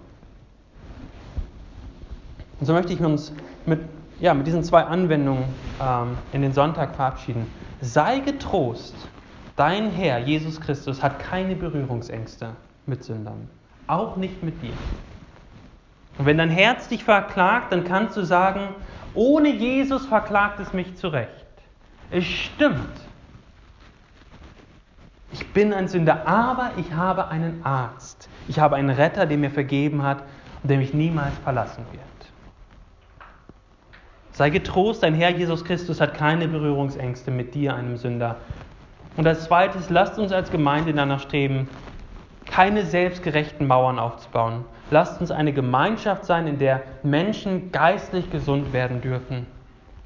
Und 2.58 2.66
so 2.66 2.72
möchte 2.72 2.94
ich 2.94 3.00
uns 3.00 3.34
mit 3.66 3.80
ja, 4.20 4.32
mit 4.34 4.46
diesen 4.46 4.64
zwei 4.64 4.82
Anwendungen 4.84 5.44
ähm, 5.80 6.16
in 6.32 6.42
den 6.42 6.52
Sonntag 6.52 6.96
verabschieden. 6.96 7.46
Sei 7.80 8.18
getrost, 8.20 8.96
dein 9.58 9.90
Herr 9.90 10.18
Jesus 10.20 10.60
Christus 10.60 11.02
hat 11.02 11.18
keine 11.18 11.56
Berührungsängste 11.56 12.54
mit 12.86 13.04
Sündern, 13.04 13.50
auch 13.88 14.16
nicht 14.16 14.42
mit 14.42 14.62
dir. 14.62 14.72
Und 16.16 16.26
wenn 16.26 16.38
dein 16.38 16.50
Herz 16.50 16.88
dich 16.88 17.04
verklagt, 17.04 17.72
dann 17.72 17.84
kannst 17.84 18.16
du 18.16 18.22
sagen, 18.22 18.68
ohne 19.14 19.50
Jesus 19.50 20.06
verklagt 20.06 20.60
es 20.60 20.72
mich 20.72 20.96
zurecht. 20.96 21.30
Es 22.10 22.24
stimmt. 22.24 22.78
Ich 25.32 25.46
bin 25.52 25.74
ein 25.74 25.88
Sünder, 25.88 26.26
aber 26.26 26.70
ich 26.76 26.92
habe 26.92 27.28
einen 27.28 27.64
Arzt. 27.64 28.28
Ich 28.46 28.58
habe 28.58 28.76
einen 28.76 28.90
Retter, 28.90 29.26
der 29.26 29.36
mir 29.36 29.50
vergeben 29.50 30.02
hat 30.02 30.22
und 30.62 30.70
der 30.70 30.78
mich 30.78 30.94
niemals 30.94 31.36
verlassen 31.44 31.84
wird. 31.92 32.02
Sei 34.32 34.50
getrost, 34.50 35.02
dein 35.02 35.14
Herr 35.14 35.30
Jesus 35.30 35.64
Christus 35.64 36.00
hat 36.00 36.14
keine 36.14 36.46
Berührungsängste 36.46 37.32
mit 37.32 37.54
dir, 37.54 37.74
einem 37.74 37.96
Sünder. 37.96 38.36
Und 39.18 39.26
als 39.26 39.46
zweites, 39.46 39.90
lasst 39.90 40.16
uns 40.16 40.30
als 40.30 40.48
Gemeinde 40.52 40.94
danach 40.94 41.18
streben, 41.18 41.66
keine 42.46 42.84
selbstgerechten 42.84 43.66
Mauern 43.66 43.98
aufzubauen. 43.98 44.64
Lasst 44.92 45.20
uns 45.20 45.32
eine 45.32 45.52
Gemeinschaft 45.52 46.24
sein, 46.24 46.46
in 46.46 46.60
der 46.60 46.84
Menschen 47.02 47.72
geistlich 47.72 48.30
gesund 48.30 48.72
werden 48.72 49.00
dürfen. 49.00 49.46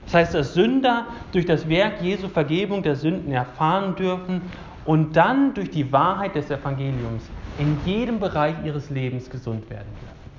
Das 0.07 0.15
heißt, 0.15 0.35
dass 0.35 0.55
Sünder 0.55 1.09
durch 1.31 1.45
das 1.45 1.69
Werk 1.69 2.01
Jesu 2.01 2.31
Vergebung 2.31 2.83
der 2.83 2.97
Sünden 2.97 3.33
erfahren 3.33 3.97
dürfen 3.97 4.51
und 4.83 5.15
dann 5.15 5.53
durch 5.53 5.69
die 5.69 5.93
Wahrheit 5.93 6.35
des 6.35 6.51
Evangeliums 6.51 7.31
in 7.55 7.81
jedem 7.81 8.19
Bereich 8.19 8.55
ihres 8.65 8.89
Lebens 8.89 9.29
gesund 9.29 9.69
werden 9.69 9.95
dürfen. 10.01 10.33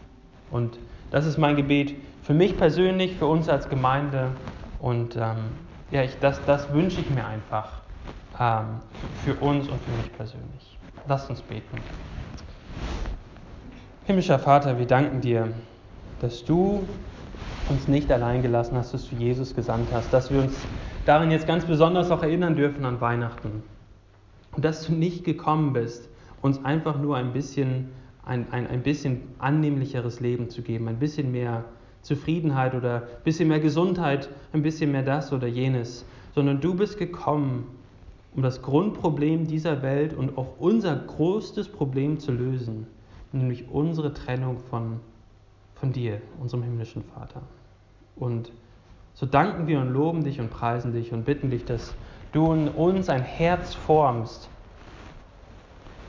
Und 0.49 0.79
das 1.11 1.27
ist 1.27 1.37
mein 1.37 1.55
Gebet 1.55 1.93
für 2.23 2.33
mich 2.33 2.57
persönlich, 2.57 3.17
für 3.17 3.27
uns 3.27 3.49
als 3.49 3.69
Gemeinde. 3.69 4.31
Und 4.79 5.15
ähm, 5.15 5.59
ja, 5.91 6.01
ich, 6.01 6.17
das, 6.17 6.43
das 6.43 6.73
wünsche 6.73 7.01
ich 7.01 7.11
mir 7.11 7.27
einfach 7.27 7.82
ähm, 8.39 8.79
für 9.23 9.35
uns 9.35 9.67
und 9.67 9.79
für 9.81 9.91
mich 9.91 10.11
persönlich. 10.17 10.77
Lasst 11.07 11.29
uns 11.29 11.41
beten. 11.41 11.77
Himmlischer 14.05 14.39
Vater, 14.39 14.77
wir 14.77 14.85
danken 14.85 15.21
dir, 15.21 15.53
dass 16.19 16.43
du 16.43 16.85
uns 17.69 17.87
nicht 17.87 18.11
allein 18.11 18.41
gelassen 18.41 18.75
hast, 18.75 18.93
dass 18.93 19.09
du 19.09 19.15
Jesus 19.15 19.55
gesandt 19.55 19.87
hast, 19.93 20.11
dass 20.11 20.31
wir 20.31 20.41
uns 20.41 20.55
darin 21.05 21.31
jetzt 21.31 21.47
ganz 21.47 21.65
besonders 21.65 22.11
auch 22.11 22.21
erinnern 22.21 22.55
dürfen 22.55 22.85
an 22.85 22.99
Weihnachten. 23.01 23.63
Und 24.55 24.65
dass 24.65 24.85
du 24.85 24.93
nicht 24.93 25.23
gekommen 25.23 25.73
bist, 25.73 26.09
uns 26.41 26.63
einfach 26.65 26.99
nur 26.99 27.17
ein 27.17 27.33
bisschen 27.33 27.89
ein, 28.25 28.47
ein, 28.51 28.67
ein 28.67 28.83
bisschen 28.83 29.21
annehmlicheres 29.39 30.19
Leben 30.19 30.49
zu 30.49 30.61
geben, 30.61 30.87
ein 30.87 30.99
bisschen 30.99 31.31
mehr 31.31 31.65
Zufriedenheit 32.01 32.73
oder 32.75 32.95
ein 32.95 33.23
bisschen 33.23 33.47
mehr 33.47 33.59
Gesundheit, 33.59 34.29
ein 34.51 34.61
bisschen 34.61 34.91
mehr 34.91 35.03
das 35.03 35.31
oder 35.31 35.47
jenes, 35.47 36.05
sondern 36.35 36.59
du 36.61 36.73
bist 36.75 36.97
gekommen, 36.97 37.67
um 38.35 38.41
das 38.41 38.61
Grundproblem 38.61 39.47
dieser 39.47 39.81
Welt 39.81 40.13
und 40.13 40.37
auch 40.37 40.57
unser 40.59 40.95
größtes 40.95 41.69
Problem 41.69 42.19
zu 42.19 42.31
lösen, 42.31 42.87
nämlich 43.31 43.69
unsere 43.69 44.13
Trennung 44.13 44.59
von, 44.59 44.99
von 45.75 45.91
dir, 45.91 46.21
unserem 46.39 46.63
himmlischen 46.63 47.03
Vater. 47.03 47.41
Und 48.15 48.51
so 49.13 49.25
danken 49.25 49.67
wir 49.67 49.79
und 49.79 49.89
loben 49.89 50.23
dich 50.23 50.39
und 50.39 50.49
preisen 50.49 50.93
dich 50.93 51.13
und 51.13 51.25
bitten 51.25 51.51
dich, 51.51 51.65
dass 51.65 51.93
du 52.31 52.51
in 52.53 52.67
uns 52.69 53.09
ein 53.09 53.21
Herz 53.21 53.75
formst, 53.75 54.49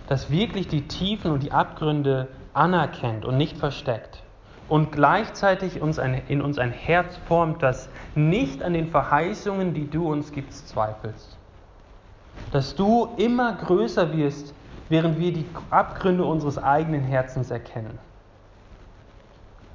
das 0.06 0.30
wirklich 0.30 0.68
die 0.68 0.88
Tiefen 0.88 1.30
und 1.30 1.42
die 1.42 1.52
Abgründe 1.52 2.28
anerkennt 2.54 3.24
und 3.24 3.36
nicht 3.36 3.58
versteckt 3.58 4.22
und 4.68 4.92
gleichzeitig 4.92 5.82
uns 5.82 5.98
ein, 5.98 6.22
in 6.28 6.40
uns 6.40 6.58
ein 6.58 6.70
Herz 6.70 7.18
formt, 7.28 7.62
das 7.62 7.88
nicht 8.14 8.62
an 8.62 8.72
den 8.72 8.88
Verheißungen, 8.88 9.74
die 9.74 9.88
du 9.90 10.10
uns 10.10 10.32
gibst, 10.32 10.68
zweifelst. 10.68 11.36
Dass 12.50 12.74
du 12.74 13.08
immer 13.16 13.54
größer 13.54 14.12
wirst, 14.16 14.54
während 14.88 15.18
wir 15.18 15.32
die 15.32 15.46
Abgründe 15.70 16.24
unseres 16.24 16.58
eigenen 16.58 17.02
Herzens 17.02 17.50
erkennen. 17.50 17.98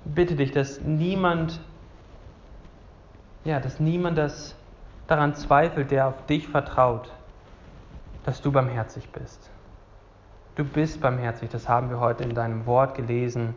Bitte 0.06 0.36
dich, 0.36 0.52
dass 0.52 0.82
niemand, 0.82 1.60
ja, 3.44 3.60
dass 3.60 3.80
niemand 3.80 4.18
das 4.18 4.56
daran 5.08 5.36
zweifelt, 5.36 5.92
der 5.92 6.08
auf 6.08 6.26
dich 6.28 6.48
vertraut, 6.48 7.12
dass 8.24 8.42
du 8.42 8.52
barmherzig 8.52 9.10
bist. 9.12 9.50
Du 10.56 10.64
bist 10.64 11.02
barmherzig, 11.02 11.50
das 11.50 11.68
haben 11.68 11.90
wir 11.90 12.00
heute 12.00 12.24
in 12.24 12.36
deinem 12.36 12.66
Wort 12.66 12.96
gelesen. 12.96 13.56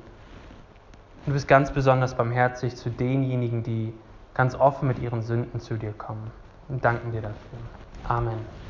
Du 1.27 1.33
bist 1.33 1.47
ganz 1.47 1.71
besonders 1.73 2.17
barmherzig 2.17 2.77
zu 2.77 2.91
denjenigen, 2.91 3.63
die 3.63 3.93
ganz 4.35 4.55
offen 4.55 4.89
mit 4.89 4.99
ihren 4.99 5.23
Sünden 5.23 5.61
zu 5.61 5.77
dir 5.77 5.93
kommen. 5.93 6.31
Und 6.69 6.85
danken 6.85 7.13
dir 7.13 7.23
dafür. 7.23 7.59
Amen. 8.05 8.53